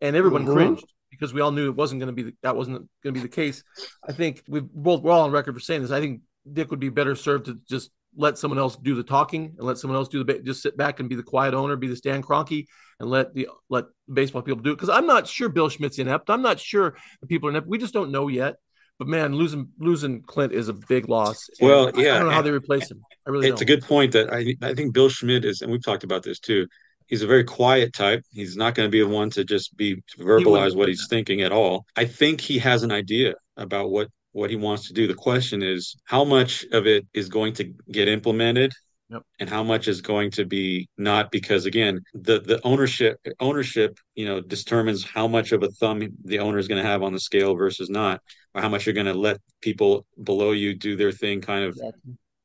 [0.01, 0.53] and everyone Mhm.
[0.53, 3.19] cringed because we all knew it wasn't going to be the, that wasn't going to
[3.19, 3.63] be the case.
[4.07, 5.91] I think we both we're all on record for saying this.
[5.91, 6.21] I think
[6.51, 9.77] Dick would be better served to just let someone else do the talking and let
[9.77, 12.21] someone else do the just sit back and be the quiet owner, be the Stan
[12.23, 12.65] Kroenke,
[12.99, 14.75] and let the let baseball people do it.
[14.75, 16.29] Because I'm not sure Bill Schmidt's inept.
[16.29, 17.67] I'm not sure the people are inept.
[17.67, 18.55] We just don't know yet.
[18.99, 21.47] But man, losing losing Clint is a big loss.
[21.59, 23.01] And Well, I- I yeah, don't know how and- they replace him.
[23.27, 23.69] I really it's don't.
[23.69, 26.39] a good point that I I think Bill Schmidt is, and we've talked about this
[26.39, 26.65] too.
[27.07, 28.23] He's a very quiet type.
[28.31, 31.41] He's not going to be the one to just be to verbalize what he's thinking
[31.41, 31.85] at all.
[31.95, 35.07] I think he has an idea about what what he wants to do.
[35.07, 38.71] The question is how much of it is going to get implemented
[39.09, 39.23] Yep.
[39.39, 44.25] and how much is going to be not because again the the ownership ownership you
[44.25, 47.19] know determines how much of a thumb the owner is going to have on the
[47.21, 48.21] scale versus not
[48.53, 51.79] or how much you're going to let people below you do their thing kind of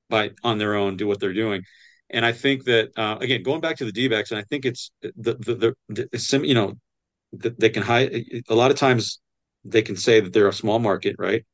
[0.08, 1.64] by on their own do what they're doing
[2.12, 4.90] and i think that uh, again going back to the d-backs and i think it's
[5.02, 6.74] the the, the, the, the you know
[7.32, 9.20] they can hide a lot of times
[9.64, 11.44] they can say that they're a small market right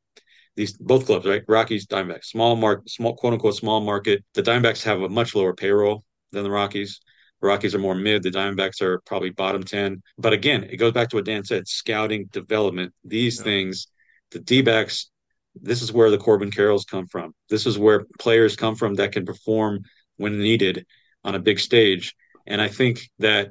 [0.56, 4.82] these both clubs right rockies diamondbacks small market small quote unquote small market the diamondbacks
[4.82, 7.00] have a much lower payroll than the rockies
[7.40, 8.22] the Rockies are more mid.
[8.22, 10.02] The Diamondbacks are probably bottom 10.
[10.18, 13.44] But again, it goes back to what Dan said scouting, development, these Yeah.
[13.44, 13.88] things.
[14.30, 15.10] The D backs,
[15.54, 17.34] this is where the Corbin Carrolls come from.
[17.48, 19.82] This is where players come from that can perform
[20.18, 20.84] when needed
[21.24, 22.14] on a big stage.
[22.46, 23.48] And I think that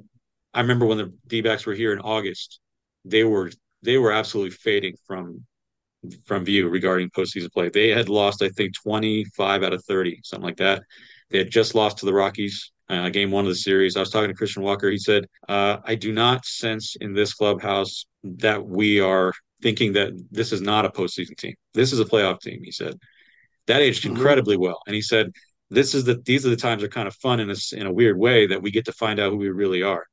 [0.53, 2.59] I remember when the D backs were here in August,
[3.03, 3.51] they were
[3.81, 5.45] they were absolutely fading from
[6.25, 7.69] from view regarding postseason play.
[7.69, 10.83] They had lost, I think, 25 out of 30, something like that.
[11.29, 13.97] They had just lost to the Rockies, uh, game one of the series.
[13.97, 14.89] I was talking to Christian Walker.
[14.89, 20.11] He said, uh, I do not sense in this clubhouse that we are thinking that
[20.31, 21.55] this is not a postseason team.
[21.73, 22.95] This is a playoff team, he said.
[23.65, 24.11] That aged Mhm.
[24.11, 24.79] incredibly well.
[24.87, 25.31] And he said,
[25.69, 27.91] this is the these are the times are kind of fun in a, in a
[27.91, 30.05] weird way that we get to find out who we really are.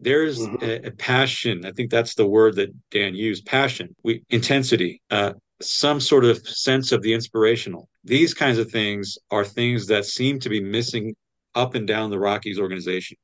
[0.00, 0.62] There's Mhm.
[0.62, 1.64] a, a passion.
[1.64, 3.46] I think that's the word that Dan used.
[3.46, 7.88] Passion, we intensity, uh, some sort of sense of the inspirational.
[8.04, 11.14] These kinds of things are things that seem to be missing
[11.54, 13.16] up and down the Rockies organization.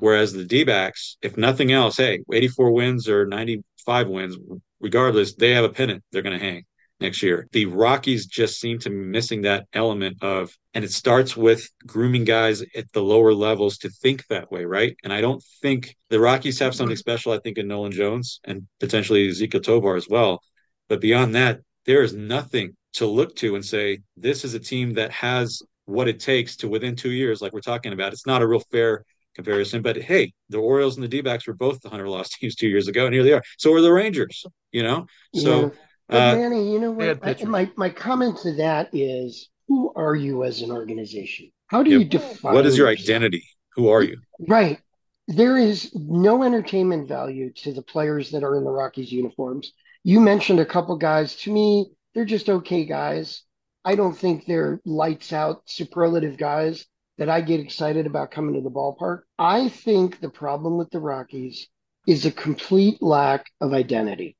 [0.00, 4.36] Whereas the D backs, if nothing else, hey, 84 wins or 95 wins,
[4.80, 6.64] regardless, they have a pennant they're going to hang
[7.04, 7.46] next year.
[7.52, 12.24] The Rockies just seem to be missing that element of, and it starts with grooming
[12.24, 14.96] guys at the lower levels to think that way, right?
[15.04, 16.98] And I don't think the Rockies have something mm-hmm.
[16.98, 20.40] special, I think, in Nolan Jones and potentially Ezequiel Tovar as well.
[20.88, 24.94] But beyond that, there is nothing to look to and say, this is a team
[24.94, 28.12] that has what it takes to within two years, like we're talking about.
[28.12, 31.54] It's not a real fair comparison, but hey, the Orioles and the D backs were
[31.54, 33.42] both the 100 loss teams two years ago, and here they are.
[33.58, 35.06] So are the Rangers, you know?
[35.34, 35.72] So,
[36.08, 37.40] But uh, Manny, you know they had what?
[37.40, 41.50] I, my my comment to that is, who are you as an organization?
[41.68, 41.98] How do Yep.
[42.00, 43.08] you define what is your yourself?
[43.08, 43.44] identity?
[43.76, 44.18] Who are you?
[44.38, 44.78] Right.
[45.26, 49.72] There is no entertainment value to the players that are in the Rockies uniforms.
[50.02, 51.36] You mentioned a couple guys.
[51.36, 53.42] To me, they're just okay guys.
[53.84, 56.86] I don't think they're lights out superlative guys
[57.16, 59.22] that I get excited about coming to the ballpark.
[59.38, 61.68] I think the problem with the Rockies
[62.06, 64.36] is a complete lack of identity.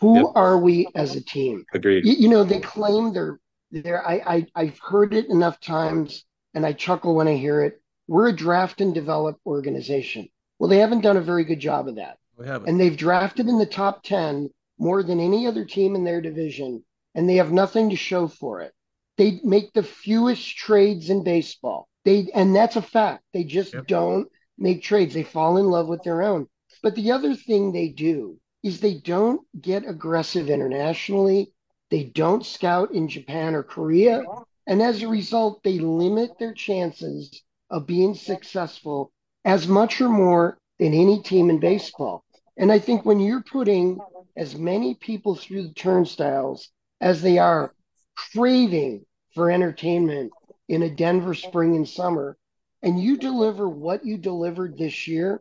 [0.00, 0.32] Who Yep.
[0.34, 1.64] are we as a team?
[1.72, 2.04] Agreed.
[2.04, 3.38] You, you know, they claim they're
[3.70, 7.80] they're I, I I've heard it enough times and I chuckle when I hear it.
[8.08, 10.28] We're a draft and develop organization.
[10.58, 12.18] Well, they haven't done a very good job of that.
[12.36, 12.68] We haven't.
[12.68, 16.84] And they've drafted in the top 10 more than any other team in their division,
[17.14, 18.72] and they have nothing to show for it.
[19.16, 21.88] They make the fewest trades in baseball.
[22.04, 23.24] They and that's a fact.
[23.32, 23.86] They just Yep.
[23.86, 24.28] don't
[24.58, 25.14] make trades.
[25.14, 26.48] They fall in love with their own.
[26.82, 31.52] But the other thing they do is they don't get aggressive internationally.
[31.88, 34.24] They don't scout in Japan or Korea.
[34.66, 39.12] And as a result, they limit their chances of being successful
[39.44, 42.24] as much or more than any team in baseball.
[42.56, 44.00] And I think when you're putting
[44.36, 46.68] as many people through the turnstiles
[47.00, 47.72] as they are
[48.16, 50.32] craving for entertainment
[50.68, 52.36] in a Denver spring and summer,
[52.82, 55.40] and you deliver what you delivered this year,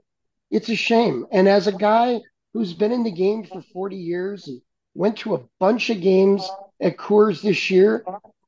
[0.52, 1.26] it's a shame.
[1.32, 2.22] And as a guy
[2.56, 4.62] who's been in the game for 40 years and
[4.94, 8.06] went to a bunch of games at Coors this year,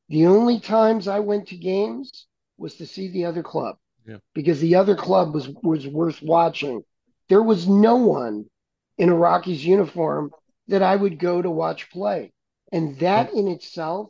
[0.08, 2.26] the only times I went to games
[2.58, 3.76] was to see the other club
[4.08, 4.20] Yeah.
[4.34, 6.86] because the other club was was worth watching.
[7.28, 8.46] There was no one
[8.98, 10.32] in a Rockies uniform
[10.70, 12.32] that I would go to watch play.
[12.72, 14.10] And that in itself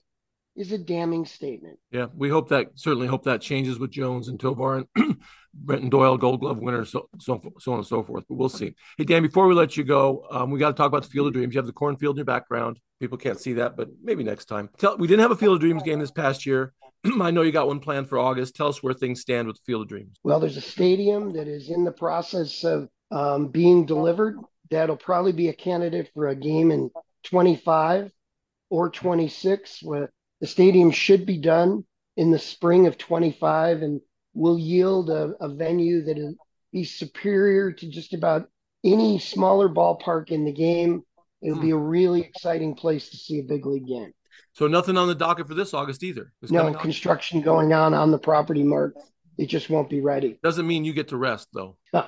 [0.57, 1.77] is a damning statement.
[1.91, 5.17] Yeah, we hope that certainly hope that changes with Jones and Tovar and
[5.53, 8.25] Brenton Doyle, Gold Glove winner, so so so on and so forth.
[8.27, 8.73] But we'll see.
[8.97, 11.27] Hey Dan, before we let you go, um, we got to talk about the Field
[11.27, 11.53] of Dreams.
[11.53, 12.79] You have the cornfield in your background.
[12.99, 14.69] People can't see that, but maybe next time.
[14.79, 16.73] Tell, we didn't have a Field of Dreams game this past year.
[17.21, 18.55] I know you got one planned for August.
[18.55, 20.17] Tell us where things stand with the Field of Dreams.
[20.23, 24.37] Well, there's a stadium that is in the process of um, being delivered.
[24.71, 26.89] That'll probably be a candidate for a game in
[27.25, 28.11] 25
[28.69, 29.83] or 26.
[29.83, 30.11] Where
[30.41, 31.83] the stadium should be done
[32.15, 34.01] in the spring of 25 and
[34.33, 36.35] will yield a, a venue that will
[36.71, 38.49] be superior to just about
[38.83, 41.03] any smaller ballpark in the game.
[41.41, 44.11] It'll be a really exciting place to see a big league game.
[44.53, 46.31] So nothing on the docket for this August either.
[46.41, 48.95] It's No construction going on on the property, Mark.
[49.37, 50.39] It just won't be ready.
[50.41, 51.77] Doesn't mean you get to rest though.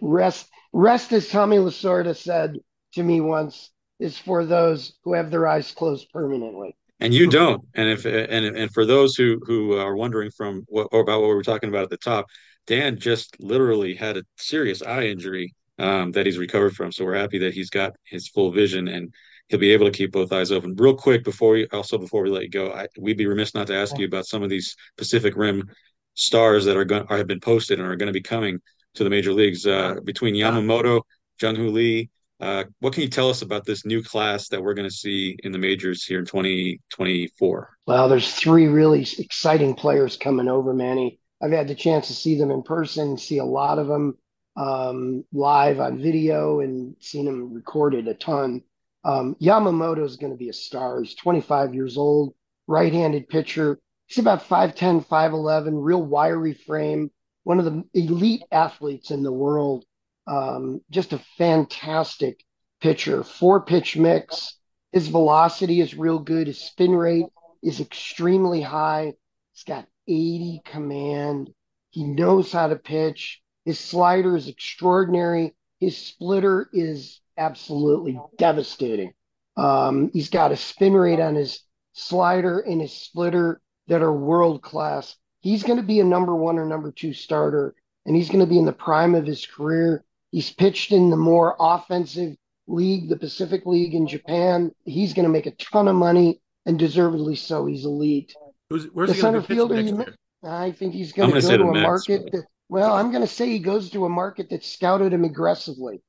[0.00, 2.58] rest, rest, as Tommy Lasorda said
[2.92, 6.76] to me once, is for those who have their eyes closed permanently.
[7.04, 7.62] And you don't.
[7.74, 11.28] And if and and for those who who are wondering from what or about what
[11.28, 12.26] we were talking about at the top
[12.66, 16.90] dan just literally had a serious eye injury um, that he's recovered from.
[16.92, 19.12] So we're happy that he's got his full vision and
[19.48, 20.74] he'll be able to keep both eyes open.
[20.76, 23.66] Real quick before we also before we let you go I, we'd be remiss not
[23.66, 25.68] to ask you about some of these pacific rim
[26.14, 28.60] stars that are going are have been posted and are going to be coming
[28.94, 31.02] to the major leagues uh, between yamamoto
[31.40, 32.08] jung-hoo lee
[32.44, 35.34] uh, what can you tell us about this new class that we're going to see
[35.44, 37.70] in the majors here in 2024?
[37.86, 41.18] Well, there's three really exciting players coming over, Manny.
[41.42, 44.18] I've had the chance to see them in person, see a lot of them
[44.56, 48.62] um, live on video, and seen them recorded a ton.
[49.04, 51.00] Um, Yamamoto is going to be a star.
[51.00, 52.34] He's 25 years old,
[52.66, 53.78] right-handed pitcher.
[54.06, 57.10] He's about 5'10", 5'11", real wiry frame,
[57.44, 59.86] one of the elite athletes in the world.
[60.26, 62.44] Um, just a fantastic
[62.80, 63.22] pitcher.
[63.24, 64.56] Four pitch mix.
[64.92, 66.46] His velocity is real good.
[66.46, 67.26] His spin rate
[67.62, 69.14] is extremely high.
[69.52, 71.50] He's got 80 command.
[71.90, 73.40] He knows how to pitch.
[73.64, 75.54] His slider is extraordinary.
[75.80, 79.12] His splitter is absolutely devastating.
[79.56, 81.60] Um, he's got a spin rate on his
[81.92, 85.16] slider and his splitter that are world class.
[85.40, 87.74] He's going to be a number one or number two starter,
[88.06, 90.04] and he's going to be in the prime of his career.
[90.34, 92.34] He's pitched in the more offensive
[92.66, 94.72] league, the Pacific League in Japan.
[94.84, 97.66] He's going to make a ton of money, and deservedly so.
[97.66, 98.34] He's elite.
[98.68, 100.16] Who's, where's The he center fielder, next you year?
[100.42, 102.22] I think he's going to go to a Mets, market.
[102.24, 105.22] but- That, well, I'm going to say he goes to a market that scouted him
[105.22, 106.02] aggressively,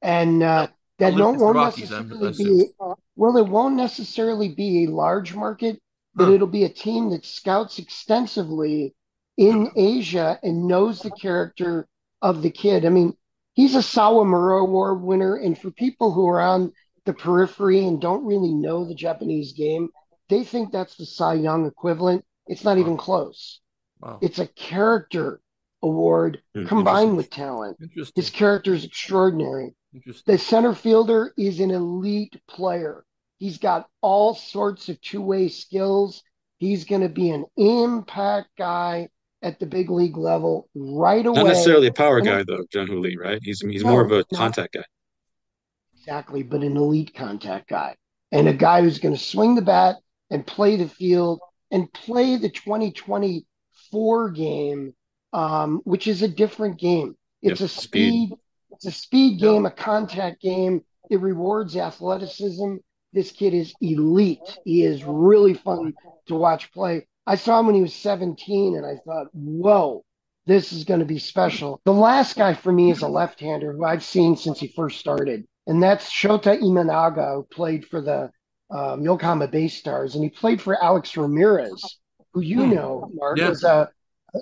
[0.00, 2.68] and uh, that I'll no, look at the won't Rockies, necessarily be.
[3.16, 5.82] Well, it won't necessarily be a large market,
[6.14, 6.32] but Huh.
[6.32, 8.94] it'll be a team that scouts extensively
[9.36, 11.86] in Asia and knows the character
[12.22, 12.86] of the kid.
[12.86, 13.14] I mean,
[13.56, 16.72] he's a Sawamura Award winner, and for people who are on
[17.04, 19.88] the periphery and don't really know the Japanese game,
[20.28, 22.24] they think that's the Cy Young equivalent.
[22.46, 23.60] It's not even close.
[24.00, 24.18] Wow.
[24.22, 25.40] It's a character
[25.82, 27.78] award Hmm, combined with talent.
[28.14, 29.74] His character is extraordinary.
[30.26, 33.04] The center fielder is an elite player.
[33.38, 36.22] He's got all sorts of two way skills.
[36.58, 39.08] He's going to be an impact guy
[39.46, 41.34] at the big league level right away.
[41.36, 43.40] Not necessarily a power And guy though, John Lee, right?
[43.42, 44.84] He's he's No, more of a contact guy.
[45.94, 47.96] Exactly, but an elite contact guy
[48.32, 49.96] and a guy who's going to swing the bat
[50.30, 54.94] and play the field and play the 2024 game,
[55.32, 57.16] um, which is a different game.
[57.42, 58.22] It's Yep, a speed.
[58.22, 58.38] speed,
[58.70, 60.84] it's a speed game, a contact game.
[61.10, 62.76] It rewards athleticism.
[63.12, 64.58] This kid is elite.
[64.64, 65.94] He is really fun
[66.28, 67.06] to watch play.
[67.26, 70.04] I saw him when he was 17 and I thought, whoa,
[70.46, 71.80] this is going to be special.
[71.84, 75.44] The last guy for me is a left-hander who I've seen since he first started,
[75.66, 78.30] and that's Shota Imanaga, who played for the
[78.70, 81.98] um, Yokohama Bay Stars, and he played for Alex Ramirez,
[82.32, 82.70] who you Hmm.
[82.74, 83.50] know, Mark, Yeah.
[83.50, 83.90] as a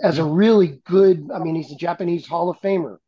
[0.02, 1.30] as a really good.
[1.32, 2.98] I mean, he's a Japanese Hall of Famer,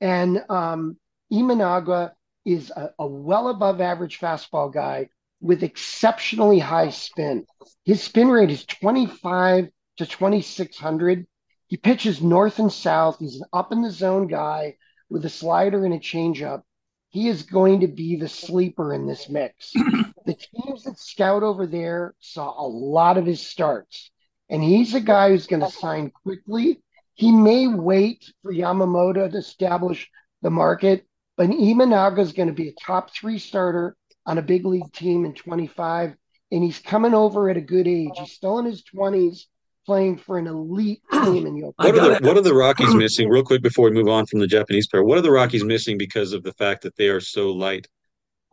[0.00, 0.96] and um,
[1.32, 2.12] Imanaga
[2.44, 5.08] is a, a well above average fastball guy
[5.46, 7.46] with exceptionally high spin.
[7.84, 11.26] His spin rate is 25 to 2600.
[11.68, 13.18] He pitches north and south.
[13.20, 14.76] He's an up in the zone guy
[15.08, 16.62] with a slider and a changeup.
[17.10, 19.72] He is going to be the sleeper in this mix.
[20.26, 24.10] the teams that scout over there saw a lot of his starts,
[24.50, 26.82] and he's a guy who's going to sign quickly.
[27.14, 30.10] He may wait for Yamamoto to establish
[30.42, 31.06] the market,
[31.36, 33.96] but Imanaga is going to be a top three starter
[34.26, 36.14] on a big league team in 25,
[36.52, 38.10] and he's coming over at a good age.
[38.18, 39.46] He's still in his 20s,
[39.86, 42.22] playing for an elite team in I What are the it.
[42.22, 43.28] what are the Rockies missing?
[43.28, 45.96] Real quick before we move on from the Japanese pair, what are the Rockies missing
[45.96, 47.86] because of the fact that they are so light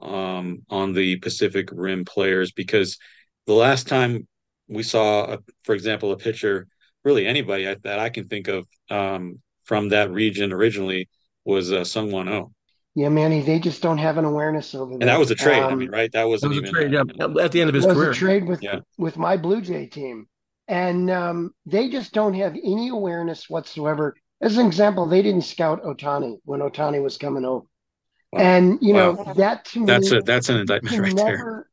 [0.01, 2.51] um, on the Pacific Rim players?
[2.51, 2.97] Because
[3.47, 4.27] the last time
[4.67, 6.67] we saw, a, for example, a pitcher,
[7.03, 11.09] really anybody that I can think of um, from that region originally
[11.45, 12.51] was uh, Seung-Hwan Oh.
[12.95, 14.99] Yeah, Manny, they just don't have an awareness over there.
[15.01, 15.63] And that was a trade.
[15.63, 16.11] Um, I mean, right?
[16.11, 16.91] That wasn't was a trade.
[16.91, 17.03] Yeah,
[17.41, 18.11] at the end of his career.
[18.11, 18.81] a trade with yeah.
[18.99, 20.27] with my Blue Jay team,
[20.67, 24.15] and um, they just don't have any awareness whatsoever.
[24.41, 27.65] As an example, they didn't scout Ohtani when Ohtani was coming over,
[28.31, 28.41] wow.
[28.41, 29.33] and you know wow.
[29.33, 31.67] that to that's me, a that's an indictment right never, there.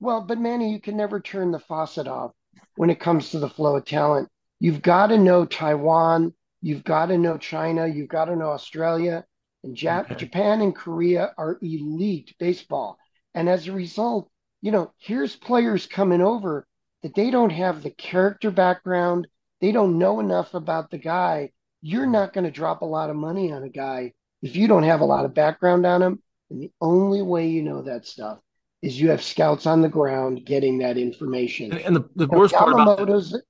[0.00, 2.32] Well, but Manny, you can never turn the faucet off
[2.74, 4.28] when it comes to the flow of talent.
[4.58, 6.34] You've got to know Taiwan.
[6.60, 7.86] You've got to know China.
[7.86, 9.24] You've got to know Australia.
[9.66, 10.14] And Jap- okay.
[10.14, 12.98] Japan and Korea are elite baseball.
[13.34, 14.30] And as a result,
[14.62, 16.66] you know, here's players coming over
[17.02, 19.26] that they don't have the character background.
[19.60, 21.50] They don't know enough about the guy.
[21.82, 24.84] You're not going to drop a lot of money on a guy if you don't
[24.84, 26.22] have a lot of background on him.
[26.48, 28.38] And the only way you know that stuff
[28.82, 31.72] is you have scouts on the ground getting that information.
[31.72, 33.42] And, and the, the worst part about that,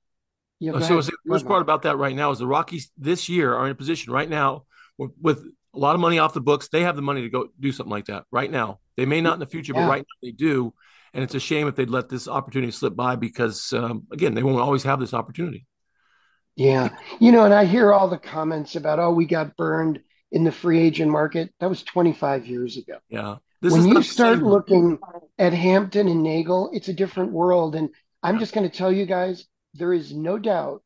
[0.61, 3.29] you know, oh, so the worst part about that right now is the Rockies this
[3.29, 4.65] year are in a position right now
[4.97, 5.45] with, with
[5.77, 6.69] a lot of money off the books.
[6.69, 8.81] They have the money to go do something like that right now.
[8.97, 9.83] They may not in the future, yeah.
[9.83, 10.73] but right now they do.
[11.13, 14.43] And it's a shame if they'd let this opportunity slip by because, um, again, they
[14.43, 15.67] won't always have this opportunity.
[16.57, 16.91] Yeah.
[17.21, 20.01] You know, and I hear all the comments about, oh, we got burned
[20.33, 21.53] in the free agent market.
[21.61, 22.99] That was 25 years ago.
[23.09, 23.37] Yeah.
[23.63, 24.99] This when you start looking
[25.39, 27.75] at Hampton and Neagle, it's a different world.
[27.75, 27.91] And
[28.23, 30.83] I'm just going to tell you guys, there is no doubt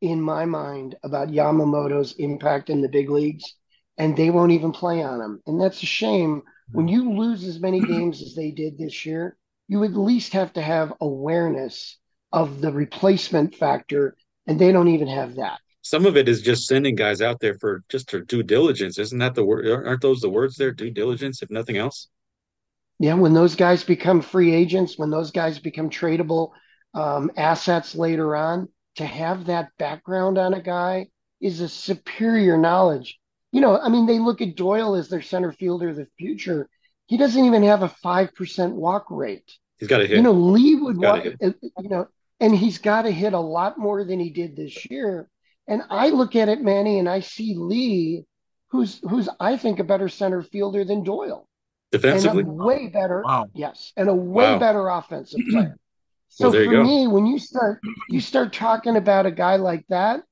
[0.00, 3.54] in my mind about Yamamoto's impact in the big leagues
[3.98, 5.42] and they won't even play on him.
[5.46, 6.42] And that's a shame.
[6.72, 9.36] When you lose as many games as they did this year,
[9.68, 11.98] you at least have to have awareness
[12.32, 14.16] of the replacement factor,
[14.46, 15.60] and they don't even have that.
[15.82, 18.98] Some of it is just sending guys out there for just for due diligence.
[18.98, 19.66] Isn't that the word?
[19.86, 20.72] Aren't those the words there?
[20.72, 22.08] Due diligence, if nothing else.
[22.98, 26.50] Yeah, when those guys become free agents, when those guys become tradable
[26.94, 31.08] um, assets later on, to have that background on a guy
[31.40, 33.18] is a superior knowledge
[33.56, 36.68] you know, I mean, they look at Doyle as their center fielder of the future.
[37.06, 39.50] He doesn't even have a 5% walk rate.
[39.78, 40.18] He's got to hit.
[40.18, 42.06] You know, Lee would walk, uh, you know,
[42.38, 45.30] and he's got to hit a lot more than he did this year.
[45.66, 48.26] And I look at it, Manny, and I see Lee,
[48.68, 51.48] who's who's I think a better center fielder than Doyle.
[51.92, 53.22] Defensively, and a way better.
[53.24, 53.48] Wow.
[53.54, 54.58] Yes, and a way wow.
[54.58, 55.78] better offensive player.
[56.28, 56.84] So well, for go.
[56.84, 57.80] me, when you start
[58.10, 60.24] you start talking about a guy like that,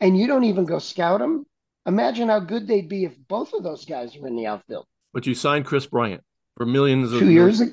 [0.00, 1.46] and you don't even go scout him,
[1.88, 4.86] Imagine how good they'd be if both of those guys were in the outfield.
[5.14, 6.22] But you signed Kris Bryant
[6.58, 7.72] for millions of two years ago.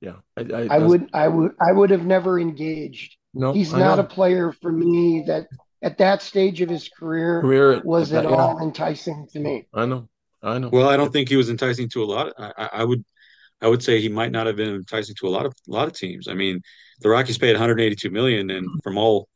[0.00, 3.16] Yeah, I, I, I would, I would, I would have never engaged.
[3.34, 5.48] No, he's not a player for me that
[5.82, 8.66] at that stage of his career, career was at, at all yeah.
[8.66, 9.66] enticing to me.
[9.74, 10.08] I know,
[10.42, 10.68] I know.
[10.68, 12.28] Well, I don't think he was enticing to a lot.
[12.28, 13.04] Of, I, I would,
[13.60, 15.88] I would say he might not have been enticing to a lot of a lot
[15.88, 16.28] of teams.
[16.28, 16.62] I mean,
[17.00, 19.28] the Rockies paid 182 million, and from all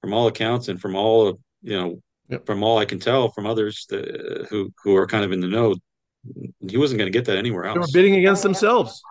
[0.00, 2.46] from all accounts and from all of you know Yep.
[2.46, 5.48] From all I can tell from others that, who who are kind of in the
[5.48, 5.74] know,
[6.66, 7.74] he wasn't going to get that anywhere else.
[7.74, 9.02] They were bidding against themselves.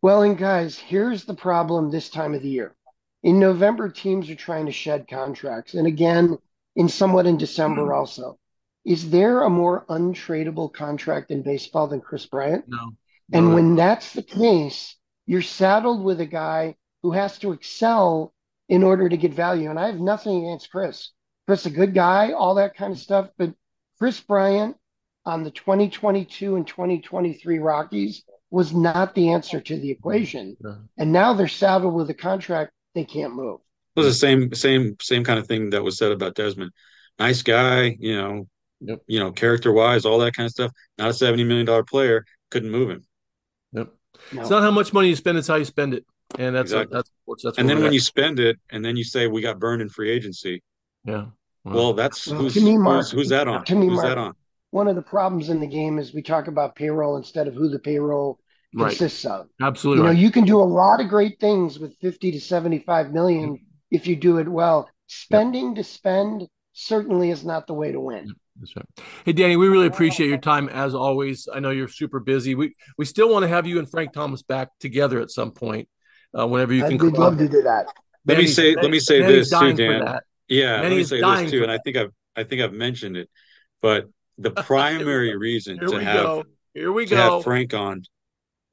[0.00, 2.74] Well, and guys, here's the problem this time of the year.
[3.22, 6.38] In November, teams are trying to shed contracts, and again,
[6.76, 7.96] in somewhat in December mm.
[7.96, 8.38] also.
[8.84, 12.64] Is there a more untradeable contract in baseball than Kris Bryant?
[12.68, 12.94] No.
[13.32, 13.54] And no.
[13.54, 14.96] when that's the case,
[15.26, 18.32] you're saddled with a guy who has to excel
[18.68, 19.68] in order to get value.
[19.68, 21.10] And I have nothing against Kris.
[21.48, 23.30] Kris a good guy, all that kind of stuff.
[23.38, 23.54] But
[23.98, 24.76] Kris Bryant
[25.24, 30.58] on the 2022 and 2023 Rockies was not the answer to the equation.
[30.62, 30.74] Yeah.
[30.98, 33.60] And now they're saddled with a contract they can't move.
[33.96, 36.70] It was the same, same, same kind of thing that was said about Desmond.
[37.18, 38.46] Nice guy, you know,
[38.80, 38.98] yep.
[39.06, 40.70] you know, character wise, all that kind of stuff.
[40.98, 43.04] Not a seventy million dollar player, couldn't move him.
[43.72, 43.88] Yep.
[44.32, 44.40] No.
[44.42, 46.04] It's not how much money you spend; it's how you spend it,
[46.38, 46.94] and that's exactly.
[46.94, 47.94] that's, that's, that's and then when at.
[47.94, 50.62] you spend it, and then you say we got burned in free agency.
[51.04, 51.26] Yeah.
[51.74, 53.64] Well, that's who's, to me, Mark, who's, who's that on?
[53.64, 54.34] To me, who's Mark, that on?
[54.70, 57.68] One of the problems in the game is we talk about payroll instead of who
[57.68, 58.38] the payroll
[58.74, 58.88] right.
[58.88, 59.48] consists of.
[59.60, 60.02] Absolutely.
[60.02, 63.54] You know, you can do a lot of great things with 50 to 75 million
[63.54, 63.64] mm-hmm.
[63.90, 64.88] if you do it well.
[65.06, 65.76] Spending yep.
[65.76, 68.34] to spend certainly is not the way to win.
[68.60, 68.86] That's right.
[69.24, 71.48] Hey, Danny, we really appreciate your time as always.
[71.52, 72.54] I know you're super busy.
[72.54, 75.88] We we still want to have you and Frank Thomas back together at some point,
[76.36, 76.94] uh, whenever you can.
[76.94, 77.86] I'd love to do that.
[78.26, 78.74] Let me say.
[78.74, 80.18] Let me say this too, Dan.
[80.48, 83.28] Yeah, let me say this too, and I think I've I think I've mentioned it,
[83.82, 84.06] but
[84.38, 86.44] the primary reason to have go.
[86.74, 88.02] here we to go have Frank on,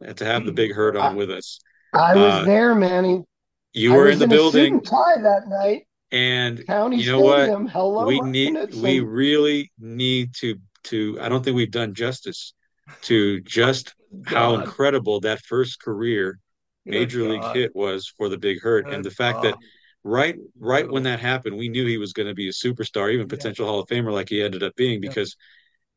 [0.01, 1.59] and to have the big hurt on with us.
[1.93, 3.23] I was uh, there, Manny.
[3.73, 4.82] You were in the in building.
[4.82, 5.88] tie that night.
[6.11, 7.63] And County you know Stadium.
[7.63, 7.71] what?
[7.71, 10.55] Hello, we need we really need to
[10.86, 12.53] to I don't think we've done justice
[13.03, 13.95] to just
[14.26, 16.39] how incredible that first career
[16.86, 19.63] major Good league hit was for the big hurt, Good and the fact that God.
[20.08, 23.28] Right right when that happened, we knew he was going to be a superstar, even
[23.28, 25.12] potential Hall of Famer, like he ended up being, Yeah.
[25.12, 25.36] because.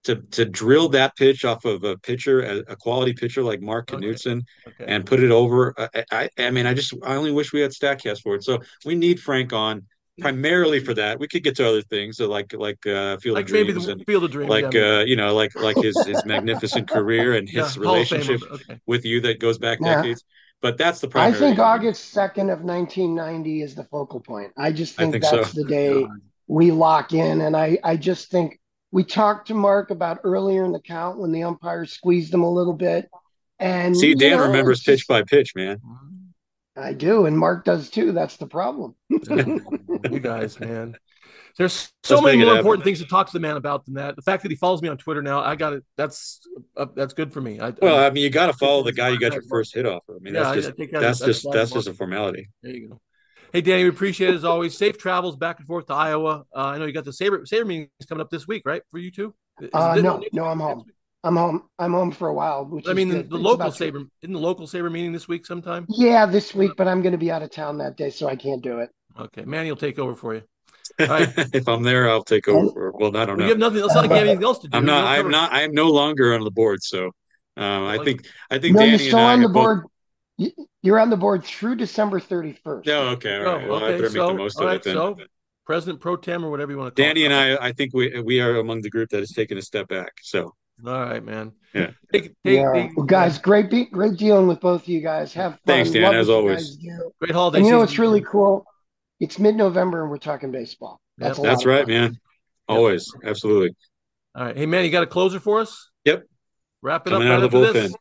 [0.05, 3.91] To, to drill that pitch off of a pitcher, a, a quality pitcher like Mark
[3.91, 3.99] Okay.
[4.01, 4.87] Knudson, Okay.
[4.87, 5.75] and put it over.
[5.79, 8.45] I, I, I mean, I just, I only wish we had Statcast for it.
[8.45, 9.83] So we need Frank on
[10.21, 11.19] primarily for that.
[11.19, 13.85] We could get to other things, so like like uh, Field like of maybe Dreams
[13.87, 14.57] the and Field of Dreams.
[14.57, 18.09] like yeah, uh, you know, like like his his magnificent career and his Hall of
[18.09, 18.81] Famer, relationship Okay.
[18.87, 19.95] with you that goes back Yeah.
[20.01, 20.25] decades.
[20.61, 21.35] But that's the problem.
[21.35, 24.53] I think August 2nd of 1990 is the focal point.
[24.57, 25.63] I just I think, think that's so.
[25.63, 26.07] the day
[26.49, 27.43] we lock in.
[27.43, 28.59] And I, I just think
[28.91, 32.51] we talked to Mark about earlier in the count when the umpire squeezed him a
[32.51, 33.09] little bit.
[33.61, 35.81] And See, Dan know, remembers pitch just- by pitch, man.
[36.77, 38.13] I do, and Mark does too.
[38.13, 38.95] That's the problem.
[39.11, 40.95] you guys, man.
[41.59, 42.59] There's so Let's many make it more happen.
[42.61, 44.15] important things to talk to the man about than that.
[44.15, 45.85] The fact that he follows me on Twitter now, I got it.
[45.97, 46.41] That's
[46.77, 47.59] uh, that's good for me.
[47.61, 49.75] I, Well, I, I mean, you got to follow the guy you got your first
[49.75, 50.05] hit off.
[50.09, 50.17] of.
[50.17, 51.95] I mean, Yeah, that's just I think that- that's that's just why that's just a
[51.95, 52.49] formality.
[52.63, 53.01] there you go.
[53.53, 54.77] Hey, Danny, we appreciate it as always.
[54.79, 56.45] Safe travels back and forth to Iowa.
[56.55, 58.83] Uh, I know you got the SABR SABR meeting coming up this week, right?
[58.91, 59.35] For you too?
[59.61, 60.85] Is Uh, it- no, no, I'm home.
[61.25, 61.65] I'm home.
[61.81, 62.65] I'm home for a while.
[62.67, 65.27] Which I mean, the, the local about two- SABR in the local SABR meeting this
[65.27, 65.87] week sometime.
[65.89, 68.37] Yeah, this week, but I'm going to be out of town that day, so I
[68.37, 68.91] can't do it.
[69.19, 70.43] Okay, Manny will take over for you.
[70.99, 71.29] Right.
[71.55, 72.93] if I'm there, I'll take over.
[72.95, 73.49] Well, I don't You know.
[73.51, 73.85] have nothing.
[73.85, 74.77] It's not like you have anything else to do.
[74.77, 75.05] I'm not.
[75.05, 75.53] I'm not.
[75.53, 76.83] I am no longer on the board.
[76.83, 77.07] So,
[77.57, 78.27] um, I think.
[78.51, 79.91] I think No, Danny you're still and I on the are both-
[80.37, 82.87] You- You're on the board through December 31st.
[82.87, 83.69] No, okay, all Oh, right.
[83.69, 84.95] Well, I okay, better make so- the most all of it then.
[84.95, 85.17] so
[85.67, 87.33] President Pro Tem or whatever you want to call Danny it.
[87.33, 89.89] and I, I think we we are among the group that has taken a step
[89.89, 90.13] back.
[90.23, 90.55] So,
[90.87, 91.53] All right, man.
[91.75, 91.91] Yeah.
[92.13, 92.73] Take, take Yeah.
[92.73, 95.35] the- Well, guys, great be- great dealing with both of you guys.
[95.35, 95.61] Have fun.
[95.67, 96.77] Thanks, Dan, Love as always.
[97.21, 97.79] Great holiday And you know season.
[97.81, 98.65] what's really cool?
[99.21, 101.01] It's mid-November and we're talking baseball.
[101.17, 101.89] That's a that's right, fun.
[101.89, 102.21] man.
[102.69, 103.75] Always, absolutely.
[104.35, 104.57] All right.
[104.57, 105.91] Hey, man, you got a closer for us?
[106.05, 106.25] Yep.
[106.83, 107.95] Wrap it Coming up out right of the after this.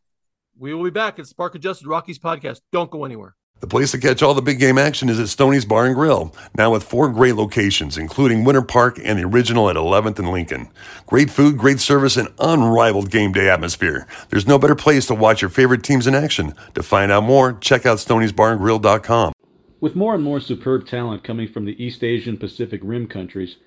[0.58, 1.18] We will be back.
[1.18, 2.60] It's Park Adjusted Rockies podcast.
[2.72, 3.34] Don't go anywhere.
[3.60, 6.32] The place to catch all the big game action is at Stoney's Bar and Grill,
[6.56, 10.68] now with four great locations, including Winter Park and the original at 11th and Lincoln.
[11.06, 14.06] Great food, great service, and unrivaled game day atmosphere.
[14.28, 16.54] There's no better place to watch your favorite teams in action.
[16.74, 19.32] To find out more, check out stoney'sbarandgrill.com.
[19.80, 23.58] With more and more superb talent coming from the East Asian Pacific Rim countries,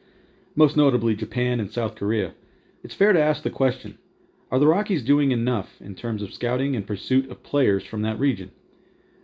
[0.57, 2.33] most notably Japan and South Korea,
[2.83, 3.97] it's fair to ask the question
[4.51, 8.19] Are the Rockies doing enough in terms of scouting and pursuit of players from that
[8.19, 8.51] region?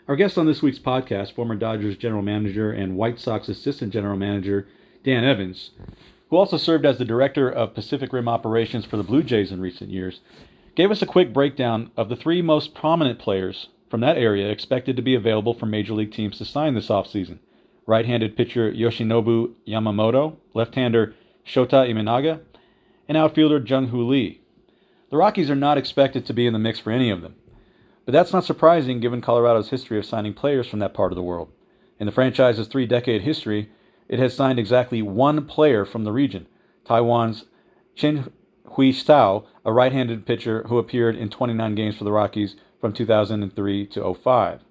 [0.08, 4.18] Our guest on this week's podcast, former Dodgers general manager and White Sox assistant general
[4.18, 4.66] manager
[5.04, 5.72] Dan Evans,
[6.30, 9.60] who also served as the director of Pacific Rim operations for the Blue Jays in
[9.60, 10.22] recent years,
[10.76, 14.96] gave us a quick breakdown of the three most prominent players from that area expected
[14.96, 17.40] to be available for major league teams to sign this offseason.
[17.86, 21.16] Right-handed pitcher Yoshinobu Yamamoto, left-hander
[21.46, 22.42] Shota Imanaga,
[23.08, 24.42] and outfielder Jung-Hoo Lee.
[25.10, 27.36] The Rockies are not expected to be in the mix for any of them.
[28.06, 31.24] But that's not surprising given Colorado's history of signing players from that part of the
[31.24, 31.50] world.
[32.00, 33.70] In the franchise's three-decade history,
[34.10, 36.48] it has signed exactly one player from the region,
[36.86, 37.46] Taiwan's
[37.96, 38.32] Chin
[38.76, 43.86] Hui Tsao, a right-handed pitcher who appeared in 29 games for the Rockies from 2003
[43.88, 44.62] to 05.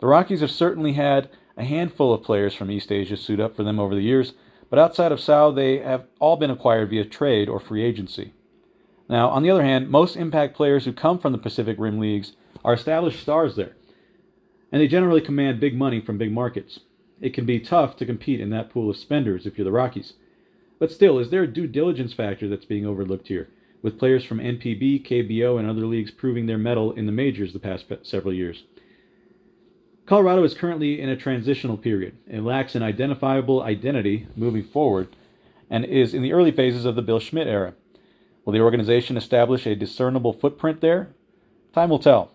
[0.00, 3.64] The Rockies have certainly had a handful of players from East Asia suit up for
[3.64, 4.34] them over the years,
[4.68, 8.32] but outside of Tsao, they have all been acquired via trade or free agency.
[9.08, 12.32] Now, on the other hand, most impact players who come from the Pacific Rim leagues
[12.64, 13.76] are established stars there,
[14.72, 16.80] and they generally command big money from big markets.
[17.20, 20.14] It can be tough to compete in that pool of spenders if you're the Rockies.
[20.78, 23.48] But still, is there a due diligence factor that's being overlooked here,
[23.86, 27.60] with players from NPB, KBO, and other leagues proving their mettle in the majors the
[27.60, 28.64] past several years?
[30.06, 32.18] Colorado is currently in a transitional period.
[32.26, 35.14] It lacks an identifiable identity moving forward
[35.70, 37.74] and is in the early phases of the Bill Schmidt era.
[38.44, 41.14] Will the organization establish a discernible footprint there?
[41.72, 42.32] Time will tell.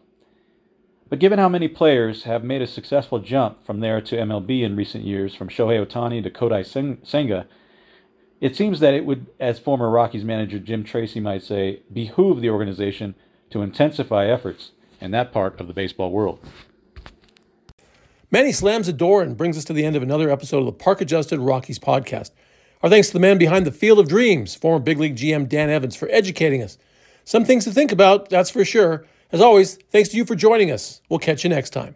[1.09, 4.77] But given how many players have made a successful jump from there to MLB in
[4.77, 7.45] recent years, from Shohei Ohtani to Kodai Sen- Senga,
[8.41, 12.49] it seems that it would, as former Rockies manager Jim Tracy might say, behoove the
[12.49, 13.13] organization
[13.51, 16.39] to intensify efforts in that part of the baseball world.
[18.31, 20.71] Manny slams the door and brings us to the end of another episode of the
[20.71, 22.31] Park Adjusted Rockies podcast.
[22.81, 25.69] Our thanks to the man behind the Field of Dreams, former big league GM Dan
[25.69, 26.77] Evans, for educating us.
[27.25, 29.05] Some things to think about, that's for sure.
[29.31, 31.01] As always, thanks to you for joining us.
[31.09, 31.95] We'll catch you next time.